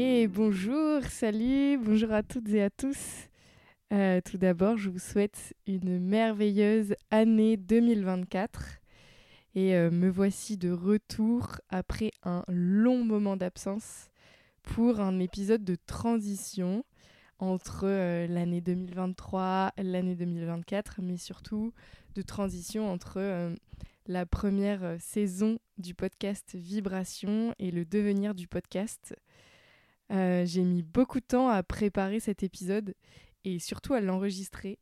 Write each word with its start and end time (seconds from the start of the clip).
Bonjour, 0.00 1.04
salut, 1.04 1.76
bonjour 1.76 2.12
à 2.12 2.22
toutes 2.22 2.48
et 2.48 2.62
à 2.62 2.70
tous. 2.70 3.28
Euh, 3.92 4.22
tout 4.24 4.38
d'abord, 4.38 4.78
je 4.78 4.88
vous 4.88 4.98
souhaite 4.98 5.54
une 5.66 5.98
merveilleuse 5.98 6.94
année 7.10 7.58
2024. 7.58 8.80
Et 9.54 9.76
euh, 9.76 9.90
me 9.90 10.08
voici 10.08 10.56
de 10.56 10.70
retour 10.70 11.60
après 11.68 12.12
un 12.22 12.44
long 12.48 13.04
moment 13.04 13.36
d'absence 13.36 14.08
pour 14.62 15.00
un 15.00 15.18
épisode 15.18 15.64
de 15.64 15.76
transition 15.86 16.82
entre 17.38 17.82
euh, 17.84 18.26
l'année 18.26 18.62
2023, 18.62 19.72
l'année 19.76 20.14
2024, 20.14 21.00
mais 21.02 21.18
surtout 21.18 21.74
de 22.14 22.22
transition 22.22 22.90
entre 22.90 23.52
la 24.06 24.24
première 24.24 24.96
saison 24.98 25.58
du 25.76 25.94
podcast 25.94 26.54
Vibration 26.54 27.54
et 27.58 27.70
le 27.70 27.84
devenir 27.84 28.34
du 28.34 28.48
podcast. 28.48 29.14
J'ai 30.10 30.64
mis 30.64 30.82
beaucoup 30.82 31.20
de 31.20 31.24
temps 31.24 31.48
à 31.48 31.62
préparer 31.62 32.20
cet 32.20 32.42
épisode 32.42 32.94
et 33.44 33.58
surtout 33.58 33.94
à 33.94 34.00
l'enregistrer. 34.00 34.78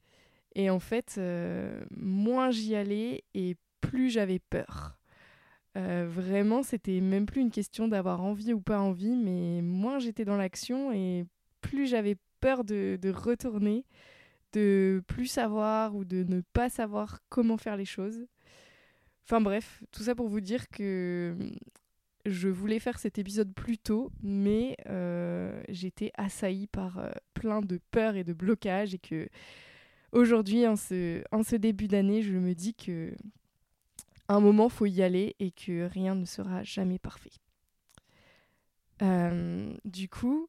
Et 0.54 0.70
en 0.70 0.80
fait, 0.80 1.16
euh, 1.18 1.80
moins 1.96 2.50
j'y 2.50 2.74
allais 2.74 3.22
et 3.34 3.56
plus 3.80 4.10
j'avais 4.10 4.38
peur. 4.38 4.98
Euh, 5.76 6.08
vraiment, 6.08 6.62
c'était 6.62 7.00
même 7.00 7.26
plus 7.26 7.40
une 7.40 7.50
question 7.50 7.88
d'avoir 7.88 8.22
envie 8.22 8.52
ou 8.52 8.60
pas 8.60 8.80
envie, 8.80 9.16
mais 9.16 9.62
moins 9.62 9.98
j'étais 9.98 10.24
dans 10.24 10.36
l'action 10.36 10.92
et 10.92 11.26
plus 11.60 11.86
j'avais 11.86 12.16
peur 12.40 12.64
de, 12.64 12.98
de, 13.00 13.10
retourner, 13.10 13.84
de 14.52 15.02
plus 15.06 15.26
savoir 15.26 15.94
ou 15.94 16.04
de 16.04 16.24
ne 16.24 16.40
pas 16.52 16.70
savoir 16.70 17.20
comment 17.28 17.56
faire 17.56 17.76
les 17.76 17.84
choses. 17.84 18.26
Enfin 19.24 19.40
bref, 19.40 19.84
tout 19.92 20.02
ça 20.02 20.14
pour 20.14 20.28
vous 20.28 20.40
dire 20.40 20.68
que 20.70 21.36
je 22.26 22.48
voulais 22.48 22.78
faire 22.78 22.98
cet 22.98 23.18
épisode 23.18 23.52
plus 23.54 23.78
tôt, 23.78 24.10
mais 24.22 24.76
euh, 24.86 25.62
j'étais 25.68 26.10
assaillie 26.16 26.66
par 26.66 26.98
euh, 26.98 27.10
plein 27.34 27.60
de 27.60 27.80
peurs 27.90 28.16
et 28.16 28.24
de 28.24 28.32
blocages 28.32 28.94
et 28.94 28.98
que 28.98 29.28
aujourd'hui, 30.12 30.66
en 30.66 30.76
ce, 30.76 31.56
début 31.56 31.88
d'année, 31.88 32.22
je 32.22 32.34
me 32.34 32.54
dis 32.54 32.74
que 32.74 33.14
un 34.28 34.40
moment 34.40 34.68
faut 34.68 34.86
y 34.86 35.02
aller 35.02 35.36
et 35.38 35.50
que 35.50 35.86
rien 35.86 36.14
ne 36.14 36.24
sera 36.24 36.62
jamais 36.62 36.98
parfait. 36.98 37.32
Euh, 39.00 39.72
du 39.84 40.08
coup, 40.08 40.48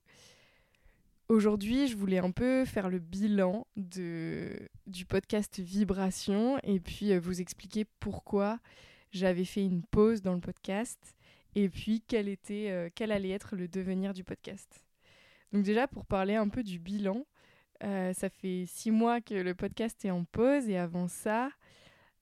aujourd'hui, 1.30 1.88
je 1.88 1.96
voulais 1.96 2.18
un 2.18 2.32
peu 2.32 2.66
faire 2.66 2.90
le 2.90 3.00
bilan 3.00 3.68
du 3.78 5.06
podcast 5.08 5.60
Vibration 5.60 6.60
et 6.64 6.80
puis 6.80 7.18
vous 7.18 7.40
expliquer 7.40 7.86
pourquoi 8.00 8.60
j'avais 9.12 9.46
fait 9.46 9.64
une 9.64 9.84
pause 9.84 10.22
dans 10.22 10.34
le 10.34 10.42
podcast 10.42 11.16
et 11.56 11.70
puis 11.70 12.04
quel, 12.08 12.28
était, 12.28 12.68
euh, 12.70 12.90
quel 12.94 13.12
allait 13.12 13.32
être 13.32 13.56
le 13.56 13.68
devenir 13.68 14.14
du 14.14 14.24
podcast. 14.24 14.86
Donc 15.52 15.64
déjà, 15.64 15.88
pour 15.88 16.06
parler 16.06 16.36
un 16.36 16.50
peu 16.50 16.64
du 16.64 16.80
bilan, 16.80 17.26
euh, 17.84 18.14
ça 18.14 18.30
fait 18.30 18.66
six 18.68 18.92
mois 18.92 19.22
que 19.22 19.34
le 19.34 19.56
podcast 19.56 20.04
est 20.06 20.12
en 20.12 20.26
pause 20.26 20.70
et 20.70 20.78
avant 20.78 21.08
ça, 21.08 21.50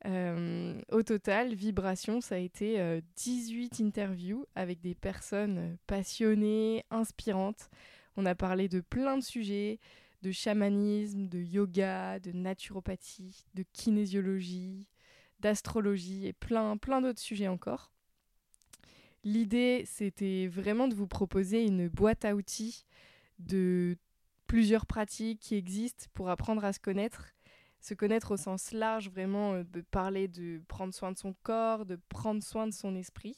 euh, 0.06 0.80
au 0.92 1.03
total, 1.03 1.53
Vibration, 1.53 2.22
ça 2.22 2.36
a 2.36 2.38
été 2.38 3.02
18 3.16 3.81
interviews 3.81 4.45
avec 4.56 4.80
des 4.80 4.95
personnes 4.95 5.78
passionnées, 5.88 6.86
inspirantes. 6.91 7.69
On 8.16 8.25
a 8.25 8.36
parlé 8.36 8.69
de 8.69 8.80
plein 8.80 9.17
de 9.17 9.23
sujets, 9.23 9.80
de 10.22 10.31
chamanisme, 10.31 11.28
de 11.28 11.39
yoga, 11.39 12.19
de 12.19 12.31
naturopathie, 12.31 13.45
de 13.53 13.64
kinésiologie, 13.73 14.88
d'astrologie 15.39 16.28
et 16.28 16.34
plein, 16.34 16.78
plein 16.78 17.02
d'autres 17.02 17.19
sujets 17.19 17.47
encore. 17.47 17.91
L'idée, 19.27 19.83
c'était 19.85 20.47
vraiment 20.47 20.88
de 20.88 20.95
vous 20.95 21.05
proposer 21.05 21.61
une 21.65 21.89
boîte 21.89 22.23
à 22.23 22.33
outils 22.33 22.85
de 23.39 23.97
plusieurs 24.47 24.85
pratiques 24.85 25.41
qui 25.41 25.55
existent 25.55 26.05
pour 26.13 26.29
apprendre 26.29 26.63
à 26.63 26.71
se 26.71 26.79
connaître. 26.79 27.33
Se 27.81 27.93
connaître 27.93 28.31
au 28.31 28.38
sens 28.38 28.71
large, 28.71 29.09
vraiment 29.09 29.55
euh, 29.55 29.63
de 29.65 29.81
parler 29.81 30.29
de 30.29 30.61
prendre 30.69 30.93
soin 30.93 31.11
de 31.11 31.17
son 31.17 31.35
corps, 31.43 31.85
de 31.85 31.99
prendre 32.07 32.41
soin 32.41 32.67
de 32.67 32.71
son 32.71 32.95
esprit. 32.95 33.38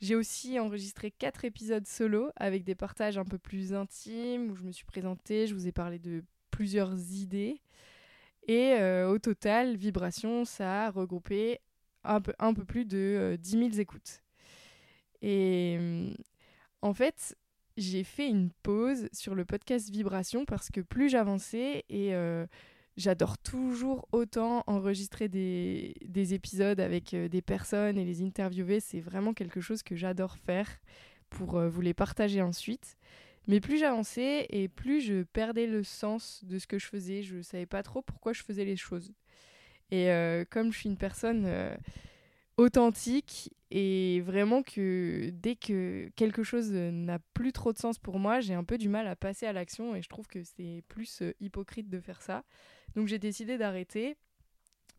J'ai 0.00 0.14
aussi 0.14 0.60
enregistré 0.60 1.10
quatre 1.10 1.44
épisodes 1.44 1.88
solo 1.88 2.30
avec 2.36 2.62
des 2.62 2.76
partages 2.76 3.18
un 3.18 3.24
peu 3.24 3.36
plus 3.36 3.74
intimes 3.74 4.48
où 4.48 4.54
je 4.54 4.62
me 4.62 4.70
suis 4.70 4.86
présentée, 4.86 5.48
je 5.48 5.54
vous 5.54 5.66
ai 5.66 5.72
parlé 5.72 5.98
de 5.98 6.22
plusieurs 6.52 6.96
idées. 7.14 7.60
Et 8.46 8.74
euh, 8.74 9.10
au 9.10 9.18
total, 9.18 9.76
Vibration, 9.76 10.44
ça 10.44 10.84
a 10.84 10.90
regroupé 10.92 11.58
un 12.04 12.20
peu, 12.20 12.64
plus 12.64 12.84
de 12.84 13.36
10 13.40 13.56
euh, 13.56 13.70
000 13.70 13.80
écoutes. 13.80 14.22
Et 15.22 15.76
euh, 15.80 16.10
en 16.82 16.94
fait, 16.94 17.36
j'ai 17.76 18.04
fait 18.04 18.28
une 18.28 18.50
pause 18.62 19.08
sur 19.12 19.34
le 19.34 19.44
podcast 19.44 19.90
Vibration 19.90 20.44
parce 20.44 20.70
que 20.70 20.80
plus 20.80 21.08
j'avançais 21.08 21.84
et 21.88 22.12
j'adore 22.96 23.38
toujours 23.38 24.08
autant 24.10 24.64
enregistrer 24.66 25.28
des, 25.28 25.94
des 26.04 26.34
épisodes 26.34 26.80
avec 26.80 27.14
des 27.14 27.42
personnes 27.42 27.98
et 27.98 28.04
les 28.04 28.22
interviewer. 28.22 28.80
C'est 28.80 29.00
vraiment 29.00 29.32
quelque 29.32 29.60
chose 29.60 29.82
que 29.82 29.94
j'adore 29.94 30.36
faire 30.38 30.68
pour 31.30 31.60
vous 31.60 31.80
les 31.80 31.94
partager 31.94 32.42
ensuite. 32.42 32.96
Mais 33.46 33.60
plus 33.60 33.78
j'avançais 33.78 34.46
et 34.50 34.68
plus 34.68 35.00
je 35.00 35.22
perdais 35.22 35.66
le 35.66 35.84
sens 35.84 36.44
de 36.44 36.58
ce 36.58 36.66
que 36.66 36.78
je 36.78 36.86
faisais. 36.86 37.22
Je 37.22 37.36
ne 37.36 37.42
savais 37.42 37.66
pas 37.66 37.84
trop 37.84 38.02
pourquoi 38.02 38.32
je 38.32 38.42
faisais 38.42 38.64
les 38.64 38.76
choses. 38.76 39.12
Et 39.92 40.08
comme 40.50 40.72
je 40.72 40.78
suis 40.78 40.88
une 40.88 40.98
personne 40.98 41.46
authentique 42.58 43.54
et 43.70 44.20
vraiment 44.20 44.62
que 44.62 45.30
dès 45.32 45.54
que 45.54 46.10
quelque 46.16 46.42
chose 46.42 46.72
n'a 46.72 47.20
plus 47.32 47.52
trop 47.52 47.72
de 47.72 47.78
sens 47.78 47.98
pour 47.98 48.18
moi, 48.18 48.40
j'ai 48.40 48.54
un 48.54 48.64
peu 48.64 48.78
du 48.78 48.88
mal 48.88 49.06
à 49.06 49.14
passer 49.14 49.46
à 49.46 49.52
l'action 49.52 49.94
et 49.94 50.02
je 50.02 50.08
trouve 50.08 50.26
que 50.26 50.42
c'est 50.42 50.82
plus 50.88 51.22
euh, 51.22 51.32
hypocrite 51.40 51.88
de 51.88 52.00
faire 52.00 52.20
ça. 52.20 52.44
Donc 52.96 53.06
j'ai 53.06 53.18
décidé 53.18 53.58
d'arrêter 53.58 54.16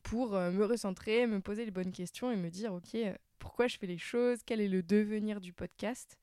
pour 0.03 0.35
euh, 0.35 0.51
me 0.51 0.65
recentrer, 0.65 1.27
me 1.27 1.41
poser 1.41 1.65
les 1.65 1.71
bonnes 1.71 1.91
questions 1.91 2.31
et 2.31 2.37
me 2.37 2.49
dire 2.49 2.73
ok, 2.73 2.95
euh, 2.95 3.13
pourquoi 3.39 3.67
je 3.67 3.77
fais 3.77 3.87
les 3.87 3.97
choses, 3.97 4.39
quel 4.45 4.61
est 4.61 4.69
le 4.69 4.81
devenir 4.81 5.41
du 5.41 5.51
podcast? 5.51 6.17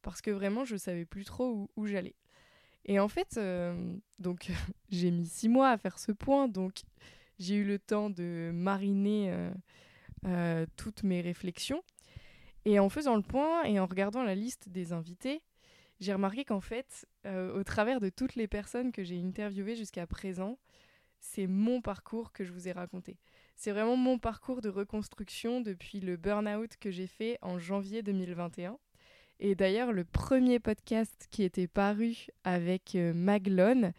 Parce 0.00 0.22
que 0.22 0.30
vraiment 0.30 0.64
je 0.64 0.76
savais 0.76 1.04
plus 1.04 1.24
trop 1.24 1.68
où, 1.76 1.86
j'allais. 1.86 2.14
Et 2.86 2.98
en 2.98 3.08
fait, 3.08 3.38
donc 4.18 4.50
j'ai 4.90 5.10
mis 5.10 5.26
six 5.26 5.48
mois 5.48 5.70
à 5.70 5.76
faire 5.76 5.98
ce 5.98 6.12
point, 6.12 6.48
donc 6.48 6.80
j'ai 7.38 7.56
eu 7.56 7.64
le 7.64 7.78
temps 7.78 8.08
de 8.08 8.50
mariner 8.54 9.50
toutes 10.76 11.02
mes 11.02 11.20
réflexions. 11.20 11.82
Et 12.64 12.78
en 12.78 12.88
faisant 12.88 13.16
le 13.16 13.22
point 13.22 13.64
et 13.64 13.80
en 13.80 13.86
regardant 13.86 14.22
la 14.22 14.34
liste 14.34 14.68
des 14.68 14.92
invités, 14.92 15.42
j'ai 16.00 16.12
remarqué 16.12 16.44
qu'en 16.44 16.60
fait, 16.60 17.06
euh, 17.26 17.58
au 17.58 17.64
travers 17.64 18.00
de 18.00 18.08
toutes 18.08 18.36
les 18.36 18.46
personnes 18.46 18.92
que 18.92 19.02
j'ai 19.02 19.20
interviewées 19.20 19.74
jusqu'à 19.74 20.06
présent, 20.06 20.58
c'est 21.18 21.46
mon 21.48 21.80
parcours 21.80 22.32
que 22.32 22.44
je 22.44 22.52
vous 22.52 22.68
ai 22.68 22.72
raconté. 22.72 23.18
C'est 23.56 23.72
vraiment 23.72 23.96
mon 23.96 24.18
parcours 24.18 24.60
de 24.60 24.68
reconstruction 24.68 25.60
depuis 25.60 26.00
le 26.00 26.16
burn-out 26.16 26.76
que 26.78 26.92
j'ai 26.92 27.08
fait 27.08 27.38
en 27.42 27.58
janvier 27.58 28.02
2021. 28.02 28.78
Et 29.40 29.54
d'ailleurs, 29.54 29.92
le 29.92 30.04
premier 30.04 30.60
podcast 30.60 31.26
qui 31.30 31.42
était 31.42 31.66
paru 31.66 32.26
avec 32.44 32.94
euh, 32.94 33.12
Maglone, 33.12 33.92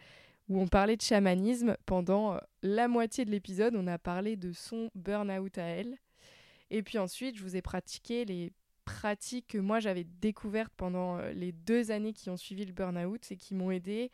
où 0.48 0.60
on 0.60 0.68
parlait 0.68 0.96
de 0.96 1.02
chamanisme, 1.02 1.76
pendant 1.84 2.38
la 2.62 2.88
moitié 2.88 3.24
de 3.26 3.30
l'épisode, 3.30 3.76
on 3.76 3.86
a 3.86 3.98
parlé 3.98 4.36
de 4.36 4.52
son 4.52 4.90
burn-out 4.94 5.58
à 5.58 5.64
elle. 5.64 5.98
Et 6.70 6.82
puis 6.82 6.98
ensuite, 6.98 7.36
je 7.36 7.42
vous 7.42 7.56
ai 7.56 7.62
pratiqué 7.62 8.24
les 8.24 8.52
pratiques 8.84 9.48
que 9.48 9.58
moi 9.58 9.78
j'avais 9.80 10.04
découvertes 10.04 10.72
pendant 10.76 11.18
euh, 11.18 11.32
les 11.32 11.52
deux 11.52 11.90
années 11.90 12.12
qui 12.12 12.30
ont 12.30 12.36
suivi 12.36 12.64
le 12.64 12.72
burn-out 12.72 13.30
et 13.30 13.36
qui 13.36 13.54
m'ont 13.54 13.70
aidé 13.70 14.10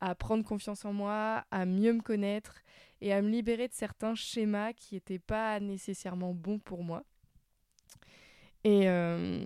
à 0.00 0.14
prendre 0.14 0.44
confiance 0.44 0.84
en 0.84 0.92
moi, 0.92 1.44
à 1.50 1.66
mieux 1.66 1.92
me 1.92 2.00
connaître 2.00 2.62
et 3.00 3.12
à 3.12 3.22
me 3.22 3.28
libérer 3.28 3.68
de 3.68 3.74
certains 3.74 4.14
schémas 4.14 4.72
qui 4.72 4.94
n'étaient 4.94 5.18
pas 5.18 5.60
nécessairement 5.60 6.32
bons 6.32 6.58
pour 6.58 6.82
moi. 6.82 7.04
Et, 8.64 8.88
euh, 8.88 9.44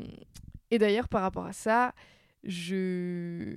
et 0.71 0.79
d'ailleurs, 0.79 1.09
par 1.09 1.23
rapport 1.23 1.47
à 1.47 1.53
ça, 1.53 1.93
je, 2.45 3.57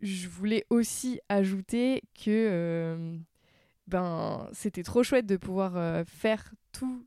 je 0.00 0.28
voulais 0.28 0.64
aussi 0.70 1.20
ajouter 1.28 2.02
que 2.14 2.30
euh, 2.30 3.18
ben, 3.86 4.48
c'était 4.52 4.82
trop 4.82 5.02
chouette 5.02 5.26
de 5.26 5.36
pouvoir 5.36 6.06
faire 6.06 6.54
tout 6.72 7.06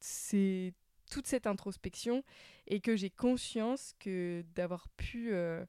c'est 0.00 0.74
toute 1.10 1.26
cette 1.26 1.46
introspection 1.46 2.22
et 2.66 2.80
que 2.80 2.96
j'ai 2.96 3.10
conscience 3.10 3.94
que 3.98 4.44
d'avoir 4.54 4.88
pu 4.90 5.32
euh, 5.32 5.64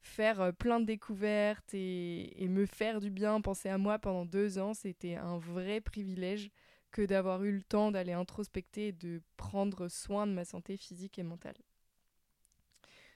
faire 0.00 0.40
euh, 0.40 0.52
plein 0.52 0.80
de 0.80 0.86
découvertes 0.86 1.74
et, 1.74 2.46
me 2.48 2.66
faire 2.66 3.00
du 3.00 3.10
bien, 3.10 3.40
penser 3.40 3.68
à 3.68 3.78
moi 3.78 3.98
pendant 3.98 4.24
deux 4.24 4.58
ans, 4.58 4.74
c'était 4.74 5.16
un 5.16 5.38
vrai 5.38 5.80
privilège 5.80 6.50
que 6.90 7.02
d'avoir 7.02 7.42
eu 7.42 7.52
le 7.52 7.62
temps 7.62 7.90
d'aller 7.90 8.12
introspecter 8.12 8.88
et 8.88 8.92
de 8.92 9.20
prendre 9.36 9.88
soin 9.88 10.26
de 10.26 10.32
ma 10.32 10.44
santé 10.44 10.76
physique 10.76 11.18
et 11.18 11.24
mentale. 11.24 11.56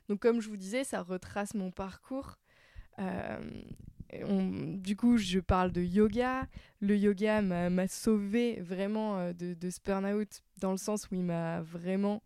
Donc 0.08 0.20
comme 0.20 0.40
je 0.40 0.48
vous 0.48 0.56
disais, 0.56 0.84
ça 0.84 1.02
retrace 1.02 1.54
mon 1.54 1.70
parcours. 1.70 2.38
Euh, 2.98 3.38
du 4.12 4.96
coup, 4.96 5.18
je 5.18 5.38
parle 5.38 5.72
de 5.72 5.82
yoga. 5.82 6.46
Le 6.80 6.96
yoga 6.96 7.42
m'a 7.42 7.88
sauvé 7.88 8.60
vraiment 8.60 9.18
euh, 9.18 9.32
de, 9.32 9.54
de, 9.54 9.70
ce 9.70 9.80
burn-out 9.84 10.42
dans 10.60 10.70
le 10.70 10.78
sens 10.78 11.10
où 11.10 11.14
il 11.14 11.24
m'a 11.24 11.60
vraiment 11.60 12.22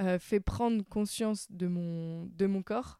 euh, 0.00 0.18
fait 0.18 0.40
prendre 0.40 0.82
conscience 0.84 1.46
de 1.50 1.66
mon, 1.68 2.26
de 2.26 2.46
mon 2.46 2.62
corps. 2.62 2.98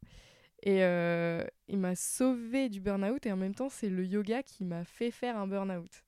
Et 0.62 0.84
euh, 0.84 1.42
il 1.68 1.78
m'a 1.78 1.96
sauvé 1.96 2.68
du 2.68 2.80
burn-out 2.80 3.24
et 3.26 3.32
en 3.32 3.36
même 3.36 3.54
temps, 3.54 3.70
c'est 3.70 3.88
le 3.88 4.04
yoga 4.04 4.42
qui 4.42 4.64
m'a 4.64 4.84
fait 4.84 5.10
faire 5.10 5.36
un 5.36 5.46
burn-out. 5.46 6.04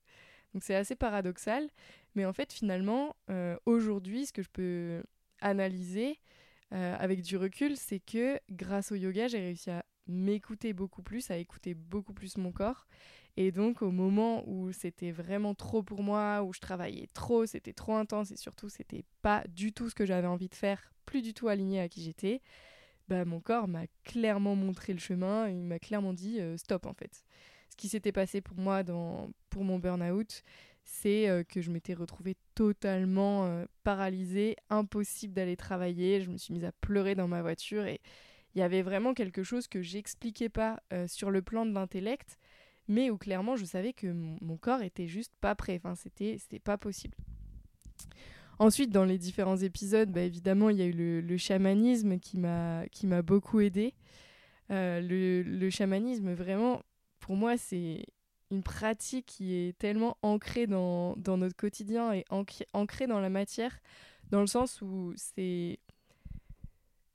Donc 0.53 0.63
c'est 0.63 0.75
assez 0.75 0.95
paradoxal. 0.95 1.67
Mais 2.15 2.25
en 2.25 2.33
fait, 2.33 2.53
finalement, 2.53 3.15
aujourd'hui, 3.65 4.27
ce 4.27 4.33
que 4.33 4.43
je 4.43 4.49
peux 4.49 5.03
analyser 5.41 6.19
avec 6.69 7.23
du 7.23 7.37
recul, 7.37 7.75
c'est 7.75 7.99
que 7.99 8.39
grâce 8.51 8.91
au 8.91 8.95
yoga, 8.95 9.27
j'ai 9.27 9.39
réussi 9.39 9.71
à 9.71 9.83
m'écouter 10.07 10.73
beaucoup 10.73 11.01
plus, 11.01 11.31
à 11.31 11.37
écouter 11.37 11.73
beaucoup 11.73 12.13
plus 12.13 12.37
mon 12.37 12.51
corps. 12.51 12.87
Et 13.35 13.51
donc 13.51 13.81
au 13.81 13.91
moment 13.91 14.43
où 14.47 14.71
c'était 14.71 15.11
vraiment 15.11 15.55
trop 15.55 15.81
pour 15.81 16.03
moi, 16.03 16.43
où 16.43 16.53
je 16.53 16.59
travaillais 16.59 17.09
trop, 17.13 17.45
c'était 17.45 17.73
trop 17.73 17.95
intense 17.95 18.31
et 18.31 18.37
surtout 18.37 18.69
c'était 18.69 19.05
pas 19.21 19.43
du 19.49 19.73
tout 19.73 19.89
ce 19.89 19.95
que 19.95 20.05
j'avais 20.05 20.27
envie 20.27 20.49
de 20.49 20.55
faire, 20.55 20.93
plus 21.05 21.21
du 21.21 21.33
tout 21.33 21.47
aligné 21.47 21.79
à 21.79 21.89
qui 21.89 22.03
j'étais, 22.03 22.41
bah, 23.07 23.25
mon 23.25 23.39
corps 23.39 23.67
m'a 23.67 23.85
clairement 24.03 24.55
montré 24.55 24.93
le 24.93 24.99
chemin, 24.99 25.49
il 25.49 25.63
m'a 25.63 25.79
clairement 25.79 26.13
dit 26.13 26.39
euh, 26.39 26.57
stop 26.57 26.85
en 26.85 26.93
fait. 26.93 27.23
Ce 27.69 27.75
qui 27.75 27.89
s'était 27.89 28.11
passé 28.11 28.39
pour 28.39 28.57
moi 28.57 28.83
dans, 28.83 29.31
pour 29.49 29.63
mon 29.63 29.79
burn-out, 29.79 30.43
c'est 30.83 31.27
euh, 31.27 31.43
que 31.43 31.61
je 31.61 31.71
m'étais 31.71 31.93
retrouvée 31.95 32.35
totalement 32.55 33.45
euh, 33.45 33.65
paralysée, 33.83 34.57
impossible 34.69 35.33
d'aller 35.33 35.57
travailler, 35.57 36.21
je 36.21 36.29
me 36.29 36.37
suis 36.37 36.53
mise 36.53 36.65
à 36.65 36.71
pleurer 36.71 37.15
dans 37.15 37.27
ma 37.27 37.41
voiture 37.41 37.85
et 37.85 37.99
il 38.55 38.59
y 38.59 38.61
avait 38.61 38.81
vraiment 38.81 39.13
quelque 39.13 39.43
chose 39.43 39.67
que 39.67 39.81
j'expliquais 39.81 40.49
pas 40.49 40.81
sur 41.07 41.31
le 41.31 41.41
plan 41.41 41.65
de 41.65 41.71
l'intellect, 41.71 42.37
mais 42.87 43.09
où 43.09 43.17
clairement 43.17 43.55
je 43.55 43.65
savais 43.65 43.93
que 43.93 44.07
mon, 44.07 44.57
corps 44.57 44.81
était 44.81 45.07
juste 45.07 45.33
pas 45.41 45.55
prêt, 45.55 45.79
enfin 45.83 45.95
c'était 45.95 46.59
pas 46.59 46.77
possible. 46.77 47.17
Ensuite, 48.59 48.91
dans 48.91 49.05
les 49.05 49.17
différents 49.17 49.57
épisodes, 49.57 50.11
bah, 50.11 50.21
évidemment, 50.21 50.69
il 50.69 50.77
y 50.77 50.81
a 50.81 50.85
eu 50.85 51.21
le, 51.21 51.37
chamanisme 51.37 52.19
qui 52.19 52.37
m'a 52.37 53.21
beaucoup 53.23 53.59
aidé. 53.59 53.93
Euh, 54.71 55.01
le, 55.01 55.69
chamanisme, 55.69 56.33
vraiment, 56.33 56.81
pour 57.19 57.35
moi, 57.35 57.57
c'est 57.57 58.05
une 58.51 58.63
pratique 58.63 59.25
qui 59.25 59.55
est 59.55 59.77
tellement 59.77 60.17
ancrée 60.21 60.67
dans, 60.67 61.15
notre 61.25 61.55
quotidien 61.55 62.13
et 62.13 62.25
ancrée 62.73 63.07
dans 63.07 63.19
la 63.19 63.29
matière, 63.29 63.79
dans 64.29 64.41
le 64.41 64.47
sens 64.47 64.81
où 64.81 65.13
c'est 65.15 65.79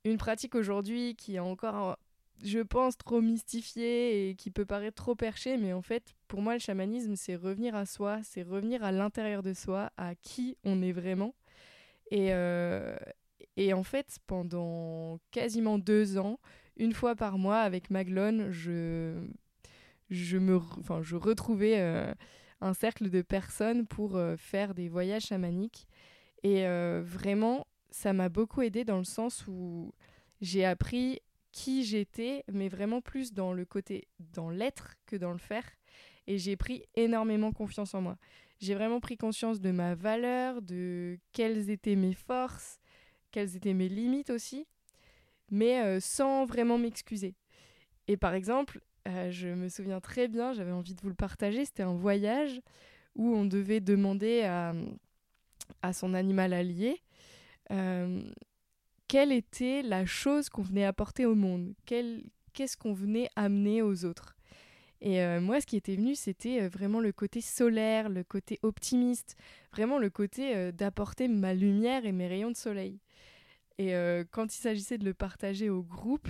une 0.04 0.18
pratique 0.18 0.54
aujourd'hui 0.54 1.14
qui 1.16 1.36
est 1.36 1.40
encore 1.40 1.98
je 2.44 2.60
pense, 2.60 2.96
trop 2.96 3.20
mystifié 3.20 4.30
et 4.30 4.34
qui 4.34 4.50
peut 4.50 4.64
paraître 4.64 5.02
trop 5.02 5.14
perché, 5.14 5.56
mais 5.56 5.72
en 5.72 5.82
fait, 5.82 6.14
pour 6.28 6.40
moi, 6.40 6.54
le 6.54 6.60
chamanisme, 6.60 7.16
c'est 7.16 7.36
revenir 7.36 7.74
à 7.74 7.86
soi, 7.86 8.20
c'est 8.22 8.42
revenir 8.42 8.84
à 8.84 8.92
l'intérieur 8.92 9.42
de 9.42 9.52
soi, 9.52 9.90
à 9.96 10.14
qui 10.14 10.56
on 10.64 10.82
est 10.82 10.92
vraiment. 10.92 11.34
Et, 12.10 12.32
euh, 12.32 12.96
et 13.56 13.72
en 13.72 13.82
fait, 13.82 14.18
pendant 14.26 15.18
quasiment 15.30 15.78
deux 15.78 16.18
ans, 16.18 16.38
une 16.76 16.92
fois 16.92 17.16
par 17.16 17.38
mois, 17.38 17.58
avec 17.58 17.90
Maglone, 17.90 18.50
je, 18.50 19.14
je, 20.10 20.38
me, 20.38 20.56
enfin, 20.56 21.02
je 21.02 21.16
retrouvais 21.16 21.80
euh, 21.80 22.12
un 22.60 22.72
cercle 22.72 23.10
de 23.10 23.22
personnes 23.22 23.86
pour 23.86 24.16
euh, 24.16 24.36
faire 24.36 24.74
des 24.74 24.88
voyages 24.88 25.26
chamaniques. 25.26 25.88
Et 26.44 26.66
vraiment, 27.02 27.66
ça 27.90 28.12
m'a 28.12 28.28
beaucoup 28.28 28.62
aidé 28.62 28.84
dans 28.84 28.98
le 28.98 29.04
sens 29.04 29.46
où 29.46 29.92
j'ai 30.40 30.64
appris 30.64 31.20
qui 31.52 31.84
j'étais, 31.84 32.44
mais 32.52 32.68
vraiment 32.68 33.00
plus 33.00 33.32
dans 33.32 33.52
le 33.52 33.64
côté, 33.64 34.08
dans 34.18 34.50
l'être 34.50 34.94
que 35.06 35.16
dans 35.16 35.32
le 35.32 35.38
faire. 35.38 35.64
Et 36.26 36.38
j'ai 36.38 36.56
pris 36.56 36.84
énormément 36.94 37.52
confiance 37.52 37.94
en 37.94 38.02
moi. 38.02 38.18
J'ai 38.60 38.74
vraiment 38.74 39.00
pris 39.00 39.16
conscience 39.16 39.60
de 39.60 39.70
ma 39.70 39.94
valeur, 39.94 40.62
de 40.62 41.18
quelles 41.32 41.70
étaient 41.70 41.96
mes 41.96 42.12
forces, 42.12 42.80
quelles 43.30 43.56
étaient 43.56 43.74
mes 43.74 43.88
limites 43.88 44.30
aussi, 44.30 44.66
mais 45.50 45.82
euh, 45.82 46.00
sans 46.00 46.44
vraiment 46.44 46.76
m'excuser. 46.76 47.34
Et 48.08 48.16
par 48.16 48.34
exemple, 48.34 48.80
euh, 49.06 49.30
je 49.30 49.48
me 49.48 49.68
souviens 49.68 50.00
très 50.00 50.28
bien, 50.28 50.52
j'avais 50.52 50.72
envie 50.72 50.94
de 50.94 51.00
vous 51.00 51.08
le 51.08 51.14
partager, 51.14 51.64
c'était 51.64 51.82
un 51.82 51.94
voyage 51.94 52.60
où 53.14 53.34
on 53.34 53.44
devait 53.44 53.80
demander 53.80 54.42
à, 54.42 54.74
à 55.82 55.92
son 55.92 56.14
animal 56.14 56.52
allié 56.52 57.00
euh, 57.70 58.22
quelle 59.06 59.32
était 59.32 59.82
la 59.82 60.06
chose 60.06 60.48
qu'on 60.48 60.62
venait 60.62 60.84
apporter 60.84 61.26
au 61.26 61.34
monde? 61.34 61.74
Qu'est-ce 61.86 62.76
qu'on 62.76 62.92
venait 62.92 63.28
amener 63.36 63.82
aux 63.82 64.04
autres? 64.04 64.36
Et 65.00 65.22
euh, 65.22 65.40
moi, 65.40 65.60
ce 65.60 65.66
qui 65.66 65.76
était 65.76 65.94
venu, 65.94 66.14
c'était 66.14 66.62
euh, 66.62 66.68
vraiment 66.68 67.00
le 67.00 67.12
côté 67.12 67.40
solaire, 67.40 68.08
le 68.08 68.24
côté 68.24 68.58
optimiste, 68.62 69.36
vraiment 69.72 69.98
le 69.98 70.10
côté 70.10 70.72
d'apporter 70.72 71.28
ma 71.28 71.54
lumière 71.54 72.04
et 72.04 72.12
mes 72.12 72.26
rayons 72.26 72.50
de 72.50 72.56
soleil. 72.56 73.00
Et 73.80 73.92
quand 74.32 74.52
il 74.52 74.58
s'agissait 74.58 74.98
de 74.98 75.04
le 75.04 75.14
partager 75.14 75.70
au 75.70 75.84
groupe, 75.84 76.26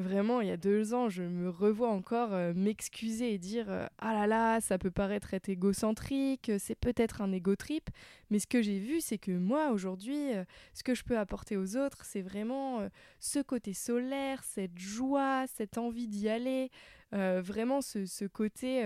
Vraiment, 0.00 0.40
il 0.40 0.48
y 0.48 0.50
a 0.50 0.56
deux 0.56 0.94
ans, 0.94 1.10
je 1.10 1.22
me 1.22 1.50
revois 1.50 1.90
encore 1.90 2.32
euh, 2.32 2.54
m'excuser 2.54 3.34
et 3.34 3.38
dire 3.38 3.66
euh, 3.68 3.86
Ah 3.98 4.14
là 4.14 4.26
là, 4.26 4.60
ça 4.62 4.78
peut 4.78 4.90
paraître 4.90 5.34
être 5.34 5.50
égocentrique, 5.50 6.50
c'est 6.58 6.74
peut-être 6.74 7.20
un 7.20 7.32
égo 7.32 7.54
trip, 7.54 7.90
mais 8.30 8.38
ce 8.38 8.46
que 8.46 8.62
j'ai 8.62 8.78
vu, 8.78 9.02
c'est 9.02 9.18
que 9.18 9.30
moi, 9.30 9.72
aujourd'hui, 9.72 10.32
euh, 10.32 10.44
ce 10.72 10.82
que 10.82 10.94
je 10.94 11.04
peux 11.04 11.18
apporter 11.18 11.58
aux 11.58 11.76
autres, 11.76 12.06
c'est 12.06 12.22
vraiment 12.22 12.88
ce 13.18 13.40
côté 13.40 13.74
solaire, 13.74 14.42
cette 14.42 14.78
joie, 14.78 15.44
cette 15.54 15.76
envie 15.76 16.08
d'y 16.08 16.30
aller, 16.30 16.70
vraiment 17.12 17.82
ce, 17.82 18.26
côté 18.26 18.82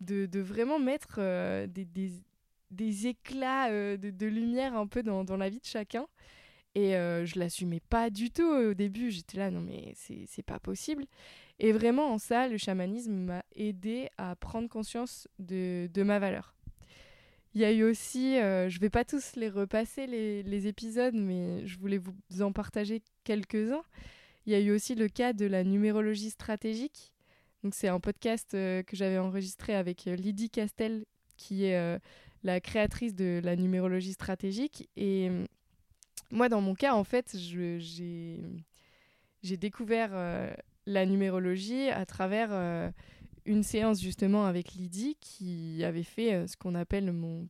de, 0.00 0.40
vraiment 0.40 0.80
mettre 0.80 1.20
des, 1.66 3.06
éclats 3.06 3.70
de, 3.70 4.26
lumière 4.26 4.76
un 4.76 4.88
peu 4.88 5.04
dans 5.04 5.36
la 5.36 5.48
vie 5.48 5.60
de 5.60 5.64
chacun. 5.64 6.06
Et 6.76 6.94
euh, 6.94 7.24
je 7.24 7.38
l'assumais 7.38 7.80
pas 7.80 8.10
du 8.10 8.30
tout 8.30 8.46
au 8.46 8.74
début. 8.74 9.10
J'étais 9.10 9.38
là, 9.38 9.50
non, 9.50 9.62
mais 9.62 9.94
c'est 9.94 10.42
pas 10.42 10.58
possible. 10.58 11.06
Et 11.58 11.72
vraiment, 11.72 12.12
en 12.12 12.18
ça, 12.18 12.48
le 12.48 12.58
chamanisme 12.58 13.14
m'a 13.14 13.42
aidé 13.54 14.10
à 14.18 14.36
prendre 14.36 14.68
conscience 14.68 15.26
de, 15.38 15.88
de, 15.94 16.02
ma 16.02 16.18
valeur. 16.18 16.54
Il 17.54 17.62
y 17.62 17.64
a 17.64 17.72
eu 17.72 17.82
aussi, 17.82 18.36
euh, 18.36 18.68
je 18.68 18.78
vais 18.78 18.90
pas 18.90 19.06
tous 19.06 19.36
les 19.36 19.48
repasser, 19.48 20.06
les, 20.06 20.42
les, 20.42 20.66
épisodes, 20.66 21.14
mais 21.14 21.66
je 21.66 21.78
voulais 21.78 21.96
vous 21.96 22.42
en 22.42 22.52
partager 22.52 23.00
quelques-uns. 23.24 23.82
Il 24.44 24.52
y 24.52 24.54
a 24.54 24.60
eu 24.60 24.70
aussi 24.70 24.94
le 24.94 25.08
cas 25.08 25.32
de 25.32 25.46
la 25.46 25.64
numérologie 25.64 26.28
stratégique. 26.28 27.14
C'est 27.72 27.88
un 27.88 28.00
podcast 28.00 28.52
euh, 28.52 28.82
que 28.82 28.96
j'avais 28.96 29.16
enregistré 29.16 29.74
avec 29.74 30.04
Lydie 30.04 30.50
Castel, 30.50 31.06
qui 31.38 31.64
est 31.64 31.98
la 32.44 32.60
créatrice 32.60 33.14
de 33.14 33.40
la 33.42 33.56
numérologie 33.56 34.12
stratégique. 34.12 34.90
Et 34.96 35.30
moi, 36.30 36.48
dans 36.48 36.60
mon 36.60 36.74
cas, 36.74 36.94
en 36.94 37.04
fait, 37.04 37.36
j'ai 37.36 38.40
découvert 39.56 40.10
euh, 40.12 40.52
la 40.86 41.06
numérologie 41.06 41.88
à 41.88 42.04
travers 42.06 42.48
euh, 42.52 42.90
une 43.44 43.62
séance 43.62 44.00
justement 44.00 44.46
avec 44.46 44.72
Lydie 44.72 45.16
qui 45.20 45.82
avait 45.84 46.02
fait 46.02 46.34
euh, 46.34 46.46
ce 46.46 46.56
qu'on 46.56 46.74
appelle 46.74 47.12
mon, 47.12 47.48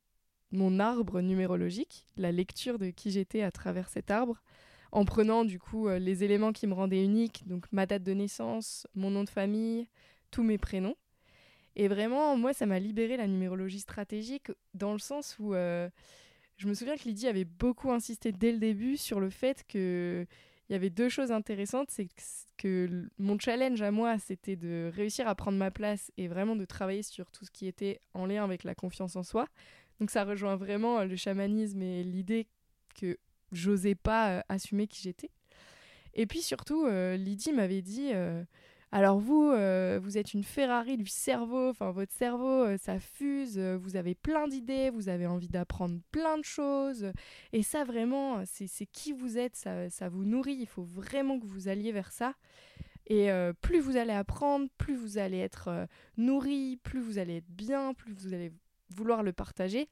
mon 0.52 0.78
arbre 0.78 1.20
numérologique, 1.20 2.06
la 2.16 2.32
lecture 2.32 2.78
de 2.78 2.90
qui 2.90 3.10
j'étais 3.10 3.42
à 3.42 3.50
travers 3.50 3.88
cet 3.88 4.10
arbre, 4.10 4.42
en 4.92 5.04
prenant 5.04 5.44
du 5.44 5.58
coup 5.58 5.88
les 5.88 6.22
éléments 6.22 6.52
qui 6.52 6.66
me 6.66 6.72
rendaient 6.72 7.04
unique, 7.04 7.46
donc 7.46 7.66
ma 7.72 7.86
date 7.86 8.04
de 8.04 8.12
naissance, 8.12 8.86
mon 8.94 9.10
nom 9.10 9.24
de 9.24 9.28
famille, 9.28 9.88
tous 10.30 10.42
mes 10.42 10.58
prénoms. 10.58 10.94
Et 11.74 11.88
vraiment, 11.88 12.36
moi, 12.36 12.54
ça 12.54 12.64
m'a 12.64 12.78
libéré 12.78 13.16
la 13.18 13.26
numérologie 13.26 13.80
stratégique 13.80 14.50
dans 14.72 14.92
le 14.92 14.98
sens 14.98 15.36
où 15.38 15.54
je 16.56 16.68
me 16.68 16.74
souviens 16.74 16.96
que 16.96 17.04
Lydie 17.04 17.28
avait 17.28 17.44
beaucoup 17.44 17.90
insisté 17.90 18.32
dès 18.32 18.52
le 18.52 18.58
début 18.58 18.96
sur 18.96 19.20
le 19.20 19.30
fait 19.30 19.64
que 19.68 20.26
il 20.68 20.72
y 20.72 20.74
avait 20.74 20.90
deux 20.90 21.08
choses 21.08 21.30
intéressantes, 21.30 21.90
c'est 21.90 22.08
que 22.56 23.08
mon 23.18 23.38
challenge 23.38 23.82
à 23.82 23.92
moi, 23.92 24.18
c'était 24.18 24.56
de 24.56 24.90
réussir 24.92 25.28
à 25.28 25.34
prendre 25.36 25.56
ma 25.56 25.70
place 25.70 26.10
et 26.16 26.26
vraiment 26.26 26.56
de 26.56 26.64
travailler 26.64 27.04
sur 27.04 27.30
tout 27.30 27.44
ce 27.44 27.52
qui 27.52 27.68
était 27.68 28.00
en 28.14 28.26
lien 28.26 28.42
avec 28.42 28.64
la 28.64 28.74
confiance 28.74 29.14
en 29.14 29.22
soi. 29.22 29.46
Donc 30.00 30.10
ça 30.10 30.24
rejoint 30.24 30.56
vraiment 30.56 31.04
le 31.04 31.14
chamanisme 31.14 31.82
et 31.82 32.02
l'idée 32.02 32.48
que 33.00 33.16
j'osais 33.52 33.94
pas 33.94 34.30
euh, 34.30 34.40
assumer 34.48 34.88
qui 34.88 35.02
j'étais. 35.02 35.30
Et 36.14 36.26
puis 36.26 36.42
surtout, 36.42 36.86
euh, 36.86 37.16
Lydie 37.16 37.52
m'avait 37.52 37.82
dit 37.82 38.10
euh, 38.12 38.42
alors 38.92 39.18
vous, 39.18 39.50
euh, 39.50 39.98
vous 40.00 40.16
êtes 40.16 40.32
une 40.32 40.44
Ferrari 40.44 40.96
du 40.96 41.06
cerveau, 41.06 41.70
enfin 41.70 41.90
votre 41.90 42.12
cerveau, 42.12 42.64
euh, 42.64 42.76
ça 42.78 43.00
fuse, 43.00 43.58
euh, 43.58 43.76
vous 43.76 43.96
avez 43.96 44.14
plein 44.14 44.46
d'idées, 44.46 44.90
vous 44.90 45.08
avez 45.08 45.26
envie 45.26 45.48
d'apprendre 45.48 45.98
plein 46.12 46.38
de 46.38 46.44
choses, 46.44 47.10
et 47.52 47.62
ça 47.62 47.84
vraiment, 47.84 48.44
c'est 48.46 48.86
qui 48.86 49.12
vous 49.12 49.38
êtes, 49.38 49.56
ça, 49.56 49.90
ça, 49.90 50.08
vous 50.08 50.24
nourrit, 50.24 50.56
il 50.60 50.66
faut 50.66 50.84
vraiment 50.84 51.38
que 51.40 51.46
vous 51.46 51.68
alliez 51.68 51.92
vers 51.92 52.12
ça. 52.12 52.34
Et 53.08 53.28
plus 53.60 53.78
vous 53.78 53.96
allez 53.96 54.12
apprendre, 54.12 54.66
plus 54.78 54.96
vous 54.96 55.16
allez 55.16 55.38
être 55.38 55.86
nourri, 56.16 56.76
plus 56.82 56.98
vous 56.98 57.18
allez 57.18 57.36
être 57.36 57.48
bien, 57.48 57.94
plus 57.94 58.12
vous 58.12 58.34
allez 58.34 58.50
vouloir 58.96 59.22
le 59.22 59.32
partager. 59.32 59.88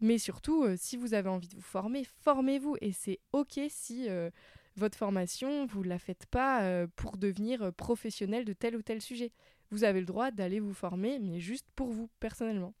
Mais 0.00 0.18
surtout, 0.18 0.64
si 0.76 0.96
vous 0.96 1.14
avez 1.14 1.28
envie 1.28 1.48
de 1.48 1.56
vous 1.56 1.62
former, 1.62 2.04
formez-vous, 2.22 2.76
et 2.80 2.92
c'est 2.92 3.18
ok 3.32 3.58
si 3.68 4.08
votre 4.76 4.98
formation, 4.98 5.66
vous 5.66 5.84
ne 5.84 5.88
la 5.88 5.98
faites 5.98 6.26
pas 6.26 6.62
euh, 6.62 6.86
pour 6.96 7.16
devenir 7.16 7.62
euh, 7.62 7.70
professionnel 7.70 8.44
de 8.44 8.52
tel 8.52 8.76
ou 8.76 8.82
tel 8.82 9.00
sujet. 9.00 9.32
Vous 9.70 9.84
avez 9.84 10.00
le 10.00 10.06
droit 10.06 10.30
d'aller 10.30 10.60
vous 10.60 10.74
former, 10.74 11.18
mais 11.18 11.40
juste 11.40 11.66
pour 11.76 11.88
vous, 11.90 12.10
personnellement. 12.20 12.74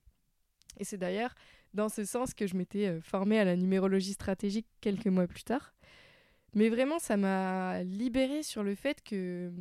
Et 0.78 0.84
c'est 0.84 0.98
d'ailleurs 0.98 1.34
dans 1.72 1.88
ce 1.88 2.04
sens 2.04 2.34
que 2.34 2.46
je 2.46 2.56
m'étais 2.56 2.86
euh, 2.86 3.00
formée 3.00 3.38
à 3.38 3.44
la 3.44 3.56
numérologie 3.56 4.12
stratégique 4.12 4.66
quelques 4.80 5.06
mois 5.06 5.26
plus 5.26 5.44
tard. 5.44 5.74
Mais 6.54 6.68
vraiment, 6.68 6.98
ça 6.98 7.16
m'a 7.16 7.82
libérée 7.82 8.42
sur 8.42 8.62
le 8.62 8.74
fait 8.74 9.02
que, 9.02 9.52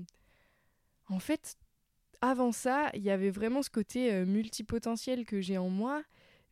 en 1.10 1.20
fait, 1.20 1.58
avant 2.22 2.52
ça, 2.52 2.92
il 2.94 3.02
y 3.02 3.10
avait 3.10 3.32
vraiment 3.32 3.64
ce 3.64 3.72
côté 3.72 4.24
multipotentiel 4.26 5.26
que 5.26 5.42
j'ai 5.42 5.58
en 5.58 5.70
moi, 5.70 6.04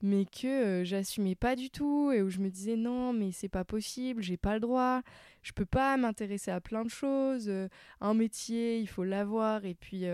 mais 0.01 0.25
que 0.25 0.47
euh, 0.47 0.83
j'assumais 0.83 1.35
pas 1.35 1.55
du 1.55 1.69
tout 1.69 2.11
et 2.11 2.21
où 2.21 2.29
je 2.29 2.39
me 2.39 2.49
disais 2.49 2.75
non, 2.75 3.13
mais 3.13 3.31
c'est 3.31 3.49
pas 3.49 3.63
possible, 3.63 4.21
j'ai 4.21 4.37
pas 4.37 4.53
le 4.55 4.59
droit, 4.59 5.01
je 5.43 5.51
peux 5.53 5.65
pas 5.65 5.97
m'intéresser 5.97 6.51
à 6.51 6.61
plein 6.61 6.83
de 6.83 6.89
choses. 6.89 7.49
Euh, 7.49 7.67
un 7.99 8.13
métier, 8.13 8.79
il 8.79 8.87
faut 8.87 9.03
l'avoir 9.03 9.65
et 9.65 9.75
puis 9.75 10.05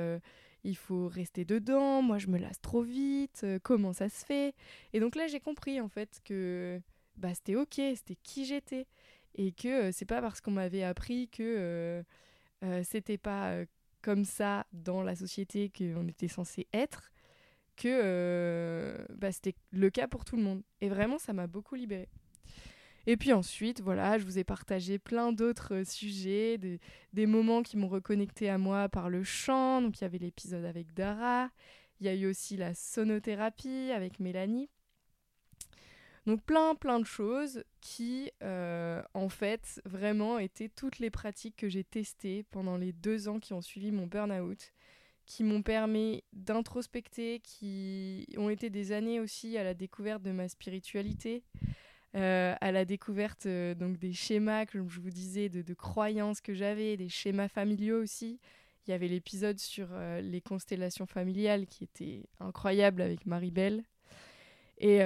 il 0.63 0.77
faut 0.77 1.07
rester 1.07 1.45
dedans. 1.45 2.01
Moi, 2.01 2.17
je 2.17 2.27
me 2.27 2.37
lasse 2.37 2.61
trop 2.61 2.81
vite. 2.81 3.45
comment 3.63 3.93
ça 3.93 4.09
se 4.09 4.25
fait? 4.25 4.53
Et 4.93 4.99
donc 4.99 5.15
là, 5.15 5.27
j'ai 5.27 5.39
compris 5.39 5.81
en 5.81 5.87
fait 5.89 6.19
que 6.25 6.81
bah, 7.17 7.33
c'était 7.33 7.55
ok, 7.55 7.75
c'était 7.75 8.17
qui 8.23 8.45
j'étais 8.45 8.87
et 9.35 9.51
que 9.51 9.67
euh, 9.67 9.91
c'est 9.91 10.05
pas 10.05 10.21
parce 10.21 10.41
qu'on 10.41 10.51
m'avait 10.51 10.83
appris 10.83 11.29
que 11.29 11.43
euh, 11.43 12.03
euh, 12.63 12.83
c'était 12.83 13.17
pas 13.17 13.55
comme 14.01 14.25
ça 14.25 14.65
dans 14.73 15.01
la 15.01 15.15
société 15.15 15.71
qu'on 15.75 16.07
était 16.07 16.27
censé 16.27 16.67
être 16.73 17.11
que 17.77 18.97
bah, 19.15 19.31
c'était 19.31 19.55
le 19.71 19.89
cas 19.89 20.07
pour 20.07 20.25
tout 20.25 20.35
le 20.35 20.43
monde. 20.43 20.63
Et 20.81 20.89
vraiment, 20.89 21.17
ça 21.17 21.31
m'a 21.33 21.47
beaucoup 21.47 21.75
libérée. 21.75 22.09
Et 23.09 23.15
puis 23.15 23.31
ensuite, 23.31 23.79
voilà, 23.79 24.17
je 24.19 24.25
vous 24.25 24.37
ai 24.37 24.43
partagé 24.43 24.99
plein 24.99 25.31
d'autres 25.31 25.83
sujets, 25.85 26.57
des, 26.57 26.81
des, 27.13 27.25
moments 27.25 27.63
qui 27.63 27.77
m'ont 27.77 27.87
reconnecté 27.87 28.49
à 28.49 28.57
moi 28.57 28.89
par 28.89 29.09
le 29.09 29.23
chant. 29.23 29.81
Donc 29.81 29.99
il 29.99 30.01
y 30.01 30.05
avait 30.05 30.17
l'épisode 30.17 30.65
avec 30.65 30.93
Dara, 30.93 31.49
il 32.01 32.05
y 32.05 32.09
a 32.09 32.13
eu 32.13 32.27
aussi 32.27 32.57
la 32.57 32.73
sonothérapie 32.73 33.91
avec 33.93 34.19
Mélanie. 34.19 34.69
Donc 36.25 36.43
plein 36.43 36.75
plein 36.75 36.99
de 36.99 37.05
choses 37.05 37.63
qui 37.79 38.29
euh, 38.43 39.01
en 39.13 39.29
fait 39.29 39.81
vraiment 39.85 40.39
étaient 40.39 40.67
toutes 40.67 40.99
les 40.99 41.09
pratiques 41.09 41.55
que 41.55 41.69
j'ai 41.69 41.85
testées 41.85 42.43
pendant 42.51 42.75
les 42.75 42.91
deux 42.91 43.29
ans 43.29 43.39
qui 43.39 43.53
ont 43.53 43.61
suivi 43.61 43.93
mon 43.93 44.07
burn-out, 44.07 44.73
qui 45.27 45.43
m'ont 45.43 45.61
permis 45.61 46.23
d'introspecter, 46.33 47.41
qui 47.43 48.25
ont 48.37 48.49
été 48.49 48.69
des 48.69 48.93
années 48.93 49.19
aussi 49.19 49.57
à 49.57 49.63
la 49.63 49.73
découverte 49.73 50.23
de 50.23 50.31
ma 50.31 50.47
spiritualité, 50.47 51.43
euh, 52.15 52.55
à 52.59 52.71
la 52.71 52.85
découverte 52.85 53.45
euh, 53.45 53.75
donc 53.75 53.97
des 53.99 54.13
schémas, 54.13 54.65
comme 54.65 54.89
je 54.89 55.01
vous 55.01 55.11
disais, 55.11 55.49
de, 55.49 55.73
croyances 55.73 56.41
que 56.41 56.53
j'avais, 56.53 56.97
des 56.97 57.09
schémas 57.09 57.49
familiaux 57.49 58.01
aussi. 58.01 58.39
Il 58.87 58.91
y 58.91 58.93
avait 58.93 59.09
l'épisode 59.09 59.59
sur 59.59 59.89
les 60.21 60.39
constellations 60.39 61.05
familiales 61.05 61.65
qui 61.65 61.83
était 61.83 62.23
incroyable 62.39 63.01
avec 63.01 63.25
Marie-Belle. 63.25 63.83
Et, 64.77 65.01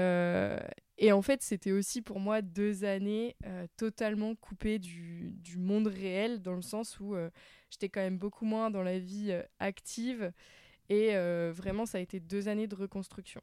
et 1.04 1.12
en 1.12 1.24
fait, 1.24 1.42
c'était 1.42 1.72
aussi 1.72 2.04
pour 2.04 2.20
moi 2.20 2.44
deux 2.44 2.84
années 2.84 3.36
euh, 3.48 3.66
totalement 3.76 4.36
coupées 4.36 4.78
du, 4.78 5.34
monde 5.58 5.88
réel, 5.88 6.44
dans 6.44 6.54
le 6.54 6.62
sens 6.62 7.00
où 7.00 7.16
euh, 7.16 7.32
j'étais 7.72 7.90
quand 7.90 8.02
même 8.02 8.20
beaucoup 8.20 8.46
moins 8.46 8.70
dans 8.70 8.84
la 8.84 9.00
vie 9.00 9.32
euh, 9.32 9.42
active. 9.58 10.32
Et 10.90 11.16
vraiment, 11.54 11.86
ça 11.86 12.00
a 12.00 12.02
été 12.02 12.20
deux 12.20 12.50
années 12.50 12.68
de 12.68 12.76
reconstruction. 12.76 13.42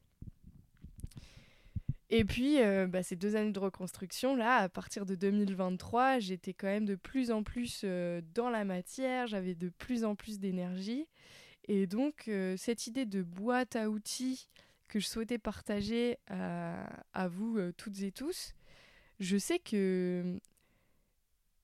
Et 2.11 2.23
puis, 2.23 2.57
bah, 2.89 3.01
ces 3.01 3.15
deux 3.15 3.35
années 3.35 3.51
de 3.51 3.59
reconstruction, 3.59 4.35
là, 4.35 4.57
à 4.57 4.69
partir 4.69 5.03
de 5.03 5.15
2023, 5.15 6.19
j'étais 6.19 6.53
quand 6.53 6.67
même 6.67 6.85
de 6.85 6.93
plus 6.93 7.31
en 7.31 7.41
plus 7.41 7.83
dans 8.35 8.51
la 8.51 8.65
matière, 8.65 9.25
j'avais 9.25 9.55
de 9.55 9.69
plus 9.69 10.03
en 10.03 10.13
plus 10.13 10.37
d'énergie. 10.37 11.07
Et 11.67 11.87
donc, 11.87 12.29
cette 12.55 12.85
idée 12.85 13.07
de 13.07 13.23
boîte 13.23 13.75
à 13.75 13.89
outils 13.89 14.47
que 14.89 14.99
je 14.99 15.07
souhaitais 15.07 15.37
partager 15.37 16.17
à, 16.27 17.27
vous 17.29 17.57
euh, 17.57 17.71
toutes 17.77 18.01
et 18.01 18.11
tous. 18.11 18.53
Je 19.19 19.37
sais 19.37 19.59
que, 19.59 20.39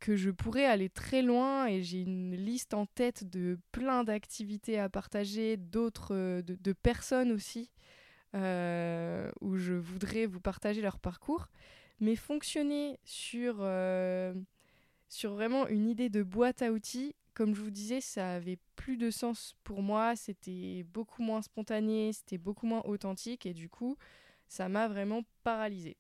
je 0.08 0.30
pourrais 0.30 0.66
aller 0.66 0.90
très 0.90 1.24
loin 1.24 1.66
et 1.66 1.82
j'ai 1.82 2.02
une 2.02 2.36
liste 2.36 2.74
en 2.76 2.86
tête 2.86 3.28
de 3.30 3.58
plein 3.72 4.04
d'activités 4.04 4.80
à 4.80 4.88
partager, 4.88 5.58
d'autres, 5.58 6.14
euh, 6.14 6.42
de, 6.44 6.74
personnes 6.74 7.32
aussi, 7.32 7.72
euh, 8.36 9.32
où 9.42 9.58
je 9.58 9.74
voudrais 9.74 10.28
vous 10.28 10.40
partager 10.40 10.82
leur 10.82 11.00
parcours. 11.00 11.48
Mais 12.00 12.16
fonctionner 12.16 13.00
sur 13.06 13.56
vraiment 15.24 15.68
une 15.68 15.88
idée 15.88 16.10
de 16.10 16.22
boîte 16.24 16.62
à 16.62 16.72
outils, 16.72 17.16
comme 17.36 17.54
je 17.54 17.62
vous 17.62 17.70
disais, 17.70 18.02
ça 18.02 18.34
avait 18.36 18.58
plus 18.76 18.98
de 18.98 19.12
sens 19.12 19.56
pour 19.64 19.84
moi, 19.84 20.16
c'était 20.16 20.84
beaucoup 20.84 21.22
moins 21.22 21.42
spontané, 21.42 22.14
c'était 22.14 22.38
beaucoup 22.38 22.66
moins 22.66 22.82
authentique 22.86 23.46
et 23.46 23.54
du 23.54 23.70
coup, 23.70 23.98
ça 24.48 24.70
m'a 24.70 24.88
vraiment 24.88 25.22
paralysée. 25.44 25.98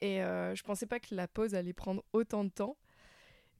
Et 0.00 0.22
euh, 0.22 0.54
je 0.54 0.62
pensais 0.64 0.86
pas 0.86 0.98
que 0.98 1.14
la 1.14 1.28
pause 1.28 1.54
allait 1.54 1.74
prendre 1.74 2.02
autant 2.12 2.44
de 2.44 2.48
temps. 2.48 2.76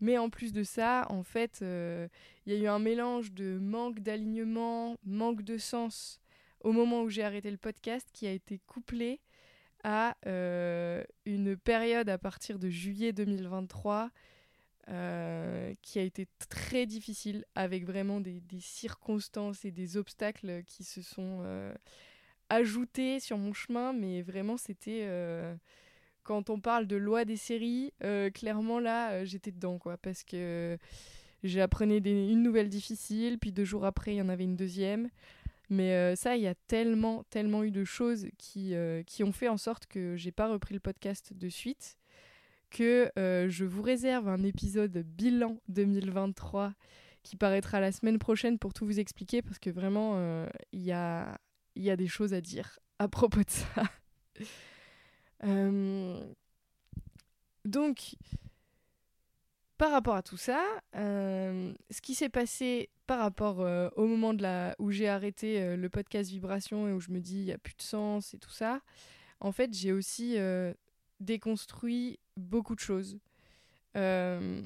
Mais 0.01 0.19
en 0.19 0.31
plus 0.31 0.53
de 0.53 0.65
ça, 0.65 1.07
en 1.11 1.23
fait, 1.23 1.61
euh, 1.63 2.09
il 2.47 2.55
y 2.55 2.57
a 2.57 2.59
eu 2.59 2.67
un 2.67 2.81
mélange 2.81 3.33
de 3.33 3.59
manque 3.59 4.01
d'alignement, 4.01 4.97
manque 5.05 5.43
de 5.43 5.59
sens 5.59 6.21
au 6.61 6.73
moment 6.73 7.03
où 7.03 7.11
j'ai 7.11 7.23
arrêté 7.23 7.51
le 7.51 7.59
podcast 7.59 8.09
qui 8.13 8.27
a 8.27 8.33
été 8.33 8.59
couplé 8.67 9.21
à 9.85 10.17
euh, 10.27 11.05
une 11.27 11.57
période 11.57 12.09
à 12.09 12.19
partir 12.19 12.59
de 12.59 12.71
juillet 12.71 13.13
2023 13.13 14.11
euh, 14.89 15.75
qui 15.81 16.01
a 16.01 16.03
été 16.03 16.27
très 16.49 16.87
difficile 16.87 17.45
avec 17.55 17.87
vraiment 17.87 18.21
des, 18.21 18.43
circonstances 18.59 19.65
et 19.65 19.71
des 19.71 19.97
obstacles 19.97 20.65
qui 20.67 20.83
se 20.83 21.03
sont 21.03 21.39
euh, 21.43 21.73
ajoutés 22.49 23.21
sur 23.21 23.39
mon 23.39 23.53
chemin, 23.53 23.93
mais 23.93 24.23
vraiment 24.23 24.57
c'était 24.57 25.03
euh, 25.05 25.55
quand 26.25 26.51
on 26.51 26.59
parle 26.59 26.89
de 26.89 26.97
loi 26.97 27.25
des 27.25 27.37
séries, 27.37 27.93
clairement 28.35 28.81
là 28.81 29.25
j'étais 29.25 29.53
dedans 29.53 29.79
quoi, 29.79 29.97
parce 29.99 30.25
que 30.25 30.77
j'apprenais 31.45 31.99
une 31.99 32.43
nouvelle 32.43 32.69
difficile, 32.69 33.39
puis 33.39 33.53
deux 33.53 33.65
jours 33.65 33.85
après 33.85 34.15
il 34.15 34.17
y 34.17 34.23
en 34.23 34.29
avait 34.29 34.45
une 34.45 34.57
deuxième. 34.57 35.11
Mais 35.71 36.17
ça, 36.17 36.37
il 36.37 36.43
y 36.43 36.49
a 36.49 36.55
tellement, 36.55 37.23
tellement 37.31 37.63
eu 37.63 37.71
de 37.71 37.85
choses 37.85 38.27
qui, 38.37 38.75
qui 39.07 39.25
ont 39.25 39.33
fait 39.33 39.49
en 39.49 39.57
sorte 39.57 39.87
que 39.87 40.17
j'ai 40.17 40.33
pas 40.33 40.49
repris 40.49 40.75
le 40.75 40.81
podcast 40.81 41.33
de 41.33 41.49
suite 41.49 41.99
que 42.73 43.13
euh, 43.19 43.49
je 43.49 43.65
vous 43.65 43.83
réserve 43.83 44.29
un 44.29 44.43
épisode 44.43 44.97
bilan 44.99 45.59
2023 45.69 46.73
qui 47.23 47.37
paraîtra 47.37 47.81
la 47.81 47.93
semaine 47.93 48.19
prochaine 48.19 48.59
pour 48.59 48.73
tout 48.73 48.87
vous 48.87 48.99
expliquer 48.99 49.43
parce 49.43 49.59
que 49.59 49.71
vraiment 49.71 50.15
euh, 50.17 50.49
il 50.73 50.81
y, 50.81 50.91
a, 50.91 51.39
y 51.77 51.91
a 51.91 51.97
des 51.97 52.09
choses 52.09 52.33
à 52.35 52.41
dire 52.41 52.79
à 52.99 53.09
propos 53.09 53.41
de 53.41 53.51
ça. 53.51 53.83
Euh, 55.45 56.25
donc, 57.65 58.15
par 59.77 59.91
rapport 59.91 60.15
à 60.15 60.23
tout 60.23 60.37
ça, 60.37 60.65
ce 60.95 62.01
qui 62.01 62.15
s'est 62.15 62.29
passé 62.29 62.91
par 63.09 63.19
rapport 63.19 63.59
au 63.97 64.07
moment 64.07 64.35
de 64.35 64.43
la, 64.43 64.77
où 64.79 64.93
j'ai 64.93 65.09
arrêté 65.09 65.77
le 65.77 65.89
podcast 65.89 66.31
Vibration 66.31 66.87
et 66.87 66.93
où 66.93 67.01
je 67.01 67.11
me 67.11 67.19
dis 67.19 67.41
il 67.41 67.45
n'y 67.47 67.53
a 67.53 67.59
plus 67.59 67.75
de 67.75 67.83
sens 67.83 68.35
et 68.35 68.39
tout 68.39 68.53
ça, 68.53 68.83
en 69.41 69.51
fait 69.51 69.75
j'ai 69.75 69.91
aussi 69.91 70.39
déconstruit 71.19 72.21
beaucoup 72.43 72.75
de 72.75 72.81
choses. 72.81 73.19
Euh, 73.97 74.63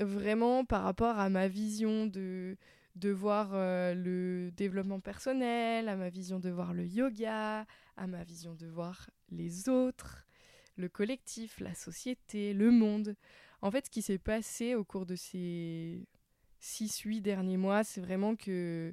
vraiment 0.00 0.64
par 0.64 0.82
rapport 0.82 1.18
à 1.18 1.28
ma 1.30 1.48
vision 1.48 2.06
de, 2.06 2.56
de 2.96 3.10
voir 3.10 3.50
euh, 3.52 3.94
le 3.94 4.50
développement 4.52 5.00
personnel, 5.00 5.88
à 5.88 5.96
ma 5.96 6.08
vision 6.08 6.38
de 6.38 6.50
voir 6.50 6.74
le 6.74 6.84
yoga, 6.86 7.66
à 7.96 8.06
ma 8.06 8.24
vision 8.24 8.54
de 8.54 8.66
voir 8.66 9.10
les 9.30 9.68
autres, 9.68 10.26
le 10.76 10.88
collectif, 10.88 11.60
la 11.60 11.74
société, 11.74 12.52
le 12.52 12.70
monde. 12.70 13.16
En 13.62 13.70
fait, 13.70 13.86
ce 13.86 13.90
qui 13.90 14.02
s'est 14.02 14.18
passé 14.18 14.74
au 14.74 14.84
cours 14.84 15.06
de 15.06 15.16
ces 15.16 16.06
6-8 16.60 17.22
derniers 17.22 17.56
mois, 17.56 17.84
c'est 17.84 18.00
vraiment 18.00 18.36
que 18.36 18.92